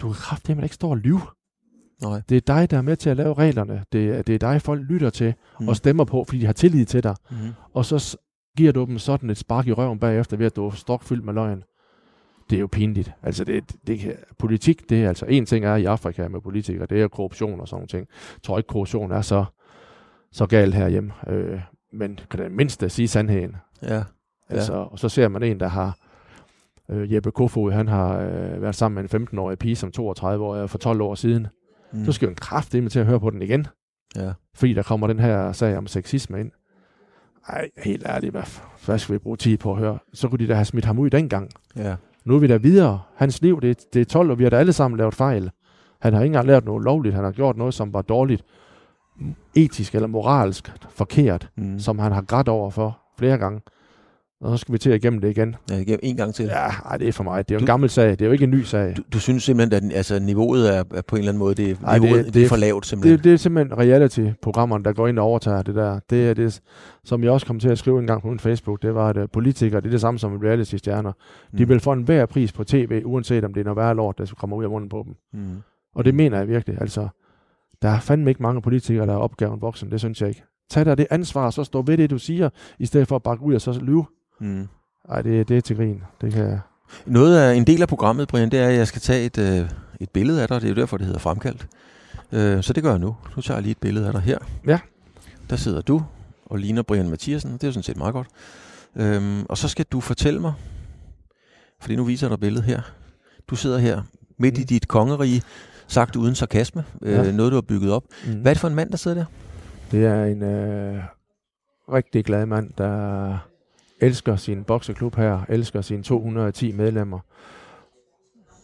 [0.00, 1.20] du kan kraftedeme ikke stå og lyve.
[2.02, 2.22] Nej.
[2.28, 3.84] Det er dig, der er med til at lave reglerne.
[3.92, 5.68] Det er, det er dig, folk lytter til mm.
[5.68, 7.14] og stemmer på, fordi de har tillid til dig.
[7.30, 7.36] Mm.
[7.74, 8.16] Og så
[8.56, 11.34] giver du dem sådan et spark i røven bagefter, ved at du er stokfyldt med
[11.34, 11.62] løgn.
[12.50, 13.12] Det er jo pinligt.
[13.22, 17.02] Altså, det, det politik, det er altså en ting er i Afrika med politikere, det
[17.02, 18.06] er korruption og sådan nogle ting.
[18.34, 19.44] Jeg tror ikke, korruption er så,
[20.32, 21.12] så galt herhjemme.
[21.28, 21.60] Øh,
[21.92, 23.56] men kan det mindste sige sandheden.
[23.82, 24.02] Ja.
[24.48, 25.96] Altså, og så ser man en, der har
[26.90, 30.66] øh, Jeppe Kofod, han har øh, været sammen med en 15-årig pige som 32 år
[30.66, 31.46] for 12 år siden.
[31.92, 32.04] Mm.
[32.04, 33.66] Så skal jo en kraft med til at høre på den igen,
[34.16, 34.32] Ja.
[34.54, 36.50] fordi der kommer den her sag om sexisme ind.
[37.48, 38.42] Ej, helt ærligt, hvad,
[38.86, 39.98] hvad skal vi bruge tid på at høre?
[40.12, 41.50] Så kunne de da have smidt ham ud dengang.
[41.76, 41.96] Ja.
[42.24, 43.00] Nu er vi da videre.
[43.16, 45.50] Hans liv, det, det er 12, og vi har da alle sammen lavet fejl.
[46.00, 47.14] Han har ikke engang lavet noget lovligt.
[47.14, 48.44] Han har gjort noget, som var dårligt,
[49.54, 51.78] etisk eller moralsk forkert, Mm.
[51.78, 53.60] som han har grædt over for flere gange.
[54.40, 55.56] Og så skal vi til at igennem det igen.
[55.70, 56.44] Ja, igen, en gang til.
[56.44, 57.48] Ja, ej, det er for mig.
[57.48, 58.10] Det er jo en gammel sag.
[58.10, 58.94] Det er jo ikke en ny sag.
[58.96, 61.78] Du, du synes simpelthen, at altså, niveauet er, er på en eller anden måde, det,
[61.84, 63.16] Ej, niveauet, det, det det er- for lavt simpelthen.
[63.16, 66.00] Det, det er simpelthen reality-programmerne, der går ind og overtager det der.
[66.10, 66.60] Det er det,
[67.04, 69.16] som jeg også kom til at skrive en gang på min Facebook, det var, at
[69.16, 71.12] øh, politikere, det er det samme som reality-stjerner.
[71.58, 71.68] De Mm.
[71.68, 74.26] vil få en hver pris på tv, uanset om det er noget værre lort, der
[74.38, 75.14] kommer ud af munden på dem.
[75.42, 75.56] Mm.
[75.94, 76.80] Og det mener jeg virkelig.
[76.80, 77.08] Altså,
[77.86, 79.90] der er fandme ikke mange politikere, der er opgaven voksen.
[79.90, 80.42] Det synes jeg ikke.
[80.70, 83.44] Tag dig det ansvar, så stå ved det, du siger, i stedet for at bakke
[83.44, 84.06] ud og så lyve.
[84.40, 84.68] Mm.
[85.08, 86.02] Ej, det, det er til grin.
[86.20, 86.60] Det kan jeg.
[87.06, 89.70] Noget af en del af programmet, Brian, det er, at jeg skal tage et, øh,
[90.00, 90.60] et billede af dig.
[90.60, 91.66] Det er jo derfor, det hedder fremkaldt.
[92.32, 93.16] Øh, så det gør jeg nu.
[93.36, 94.38] Nu tager jeg lige et billede af dig her.
[94.66, 94.78] Ja.
[95.50, 96.02] Der sidder du
[96.46, 97.52] og ligner Brian Mathiasen.
[97.52, 98.28] Det er jo sådan set meget godt.
[98.96, 100.52] Øhm, og så skal du fortælle mig,
[101.80, 102.80] fordi nu viser jeg dig billedet her.
[103.50, 104.02] Du sidder her
[104.38, 104.66] midt i Mm.
[104.66, 105.42] dit kongerige,
[105.88, 106.84] sagt uden sarkasme.
[107.02, 107.32] Øh, Ja.
[107.32, 108.02] Noget, du har bygget op.
[108.26, 108.32] Mm.
[108.40, 109.24] Hvad er det for en mand, der sidder der?
[109.90, 111.02] Det er en øh,
[111.92, 113.38] rigtig glad mand, der
[114.00, 117.18] elsker sin bokseklub her, elsker sine 210 medlemmer,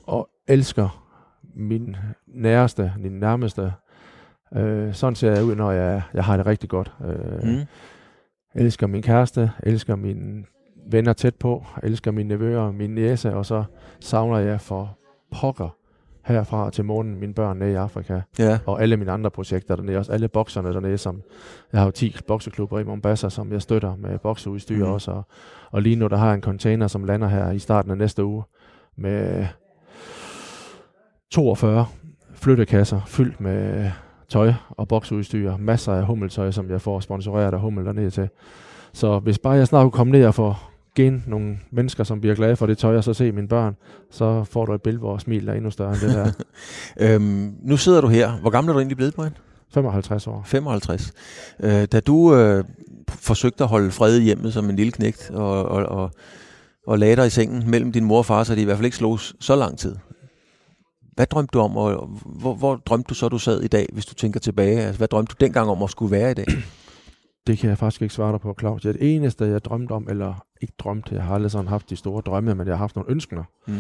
[0.06, 1.04] og elsker
[1.54, 1.96] min
[2.26, 3.72] næreste, min nærmeste.
[4.56, 6.92] Øh, sådan ser jeg ud, når jeg, jeg har det rigtig godt.
[7.04, 7.60] Øh, Mm.
[8.54, 10.44] Elsker min kæreste, elsker mine
[10.90, 13.64] venner tæt på, elsker mine nevøer, min næse, og så
[14.00, 14.98] savner jeg for
[15.30, 15.76] pokker
[16.24, 18.58] herfra til månen mine børn nede i Afrika Ja.
[18.66, 21.22] og alle mine andre projekter dernede, også alle bokserne dernede, som
[21.72, 24.92] jeg har jo 10 bokseklubber i Mombasa, som jeg støtter med bokseudstyr mm.
[24.92, 25.26] også, og,
[25.70, 28.24] og lige nu der har jeg en container, som lander her i starten af næste
[28.24, 28.42] uge,
[28.96, 29.46] med
[31.30, 31.86] 42
[32.34, 33.90] flyttekasser fyldt med
[34.28, 38.28] tøj og bokseudstyr, masser af hummeltøj, som jeg får sponsoreret af Hummel dernede til.
[38.92, 40.54] Så hvis bare jeg snart kunne komme ned og få
[40.94, 43.76] gen nogle mennesker, som bliver glade for det tøj, og så se mine børn,
[44.10, 46.32] så får du et billede, hvor smilet er endnu større end det der.
[47.14, 48.32] Øhm, nu sidder du her.
[48.32, 49.36] Hvor gammel er du egentlig blevet, Brian?
[49.74, 50.42] 55 år.
[50.46, 51.12] 55.
[51.60, 52.64] Øh, da du øh,
[53.08, 56.10] forsøgte at holde fred i hjemmet som en lille knægt, og, og, og,
[56.86, 58.84] og lagde dig i sengen mellem din mor og far, så det i hvert fald
[58.84, 59.96] ikke slogs så lang tid.
[61.14, 64.06] Hvad drømte du om, og hvor, hvor drømte du så, du sad i dag, hvis
[64.06, 64.80] du tænker tilbage?
[64.80, 66.46] Altså, hvad drømte du dengang om at skulle være i dag?
[67.46, 68.82] Det kan jeg faktisk ikke svare dig på, Claus.
[68.82, 72.22] Det eneste, jeg drømte om, eller ikke drømte, jeg har aldrig sådan haft de store
[72.26, 73.44] drømme, men jeg har haft nogle ønsker.
[73.66, 73.74] Mm.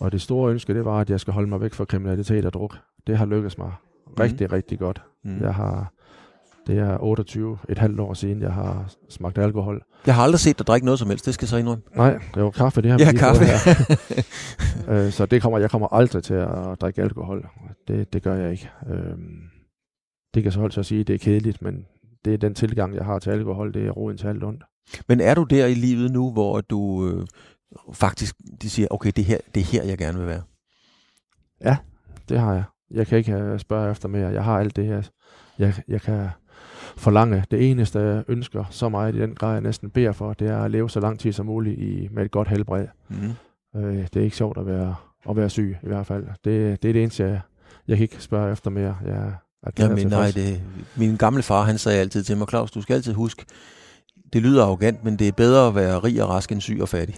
[0.00, 2.52] Og det store ønske, det var, at jeg skal holde mig væk fra kriminalitet og
[2.52, 2.76] druk.
[3.06, 3.72] Det har lykkedes mig
[4.20, 5.02] rigtig, rigtig godt.
[5.24, 5.40] Mm.
[5.40, 5.92] Jeg har,
[6.66, 9.82] det er 28, et halvt år siden, jeg har smagt alkohol.
[10.06, 11.82] Jeg har aldrig set dig drikke noget som helst, det skal jeg så indrømme.
[11.96, 13.44] Nej, det var kaffe, det har Ja, kaffe.
[13.44, 13.54] her.
[15.06, 17.48] øh, så det kommer, jeg kommer aldrig til at drikke alkohol.
[17.88, 18.70] Det, det gør jeg ikke.
[18.90, 19.40] Øhm,
[20.34, 21.86] det kan så holde sig at sige, at det er kedeligt, men
[22.26, 24.64] det er den tilgang, jeg har til alkohol, det er roden til alt ondt.
[25.08, 27.26] Men er du der i livet nu, hvor du øh,
[27.92, 30.42] faktisk de siger, okay, det, her, det er her, jeg gerne vil være?
[32.28, 32.64] Det har jeg.
[32.90, 34.28] Jeg kan ikke øh, spørge efter mere.
[34.28, 35.02] Jeg har alt det her.
[35.58, 36.28] Jeg, jeg kan
[36.96, 37.44] forlange.
[37.50, 40.58] Det eneste, jeg ønsker så meget i den grad, jeg næsten beder for, det er
[40.58, 42.86] at leve så lang tid som muligt i, med et godt helbred.
[43.08, 43.16] Mm.
[43.80, 44.94] Øh, det er ikke sjovt at være,
[45.28, 46.24] at være syg, i hvert fald.
[46.26, 47.40] Det, det er det eneste, jeg,
[47.88, 48.96] jeg kan ikke spørge efter mere.
[49.04, 49.34] Jeg
[49.78, 50.60] Jamen, nej, det,
[50.96, 53.44] min gamle far, han sagde altid til mig, Claus, du skal altid huske,
[54.32, 56.88] det lyder arrogant, men det er bedre at være rig og rask end syg og
[56.88, 57.16] fattig.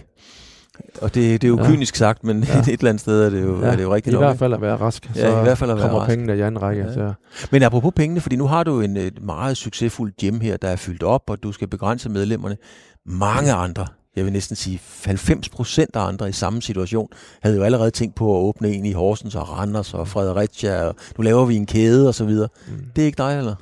[1.01, 1.65] Og det, det er jo Ja.
[1.67, 2.59] kynisk sagt, men Ja.
[2.59, 3.67] et eller andet sted er det jo, ja.
[3.67, 4.21] er det jo rigtigt I nok.
[4.23, 4.39] hvert ikke?
[4.39, 6.09] fald at være rask, Ja, så i hvert fald at være kommer rask.
[6.09, 6.81] pengene i anden række.
[6.83, 6.93] Ja.
[6.93, 7.13] Så,
[7.51, 10.75] Men apropos pengene, fordi nu har du en et meget succesfuld gym her, der er
[10.75, 12.57] fyldt op, og du skal begrænse medlemmerne.
[13.05, 17.09] Mange andre, jeg vil næsten sige 90 procent af andre i samme situation,
[17.41, 20.95] havde jo allerede tænkt på at åbne en i Horsens og Randers og Fredericia, og
[21.17, 22.49] nu laver vi en kæde og så videre.
[22.67, 22.85] Mm.
[22.95, 23.55] Det er ikke dig, eller?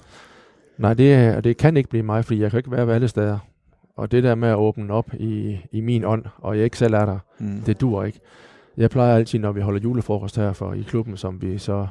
[0.78, 2.94] Nej, det, er- og det kan ikke blive mig, fordi jeg kan ikke være ved
[2.94, 3.38] alle steder.
[3.98, 6.94] Og det der med at åbne op i, i min ånd, og jeg ikke selv
[6.94, 7.62] er der, Mm.
[7.66, 8.20] det dur ikke.
[8.78, 11.88] Jeg plejer altid, når vi holder julefrokost her for i klubben, som vi så,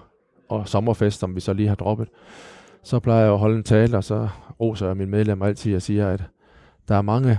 [0.49, 2.09] og sommerfest, som vi så lige har droppet,
[2.83, 4.29] så plejer jeg at holde en tale, og så
[4.61, 6.23] roser jeg mine medlemmer altid og siger, at
[6.89, 7.39] der er mange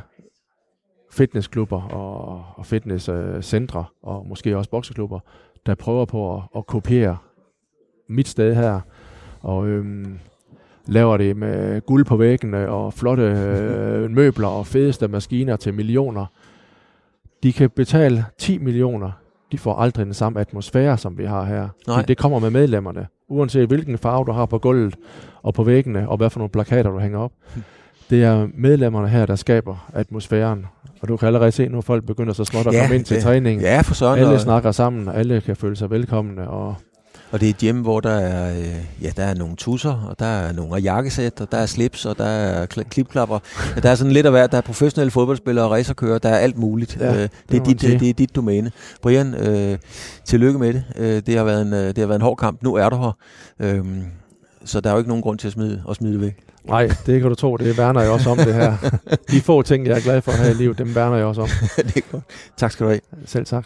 [1.18, 5.20] fitnessklubber og, og fitnesscentre, og måske også bokseklubber,
[5.65, 7.18] der prøver på at, at kopiere
[8.09, 8.80] mit sted her,
[9.41, 10.20] og øhm,
[10.86, 16.26] laver det med guld på væggene, og flotte øh, møbler og fedeste maskiner til millioner.
[17.43, 19.11] De kan betale 10 millioner.
[19.51, 21.70] De får aldrig den samme atmosfære, som vi har her.
[21.88, 22.01] Nej.
[22.01, 23.07] Det kommer med medlemmerne.
[23.30, 24.95] Uanset hvilken farve du har på gulvet
[25.41, 27.32] og på væggene, og hvad for nogle plakater du hænger op.
[28.10, 30.66] Det er medlemmerne her, der skaber atmosfæren.
[31.01, 33.24] Og du kan allerede se, nu folk begynder så småt at komme ind til det-
[33.24, 33.62] træning.
[33.62, 34.20] Ja, for søren.
[34.20, 36.76] Alle og- snakker sammen, alle kan føle sig velkomne, og
[37.32, 40.20] Og det er et hjem, hvor der er, øh, ja, der er nogle tusser, og
[40.20, 43.39] der er nogle jakkesæt, og der er slips, og der er kl- klipklapper.
[43.76, 44.51] Ja, der er sådan lidt af hvert.
[44.51, 46.18] Der er professionelle fodboldspillere og racerkører.
[46.20, 46.97] Der er alt muligt.
[46.99, 47.99] Ja, øh, det det, er dit, sige.
[47.99, 48.72] det er dit domæne.
[49.01, 49.78] Brian, øh,
[50.26, 50.84] tillykke med det.
[50.97, 52.64] Øh, det, har været en, øh, det har været en hård kamp.
[52.64, 53.18] Nu er du her.
[53.60, 54.03] Øhm,
[54.66, 56.38] så der er jo ikke nogen grund til at smide, at smide det væk.
[56.68, 58.99] Nej, det kan du tro, det værner jeg også om det her.
[59.32, 61.47] De få ting, jeg er glad for her i livet, dem værner jeg også om.
[61.78, 62.24] det er godt.
[62.57, 63.01] Tak skal du have.
[63.26, 63.65] Selv tak.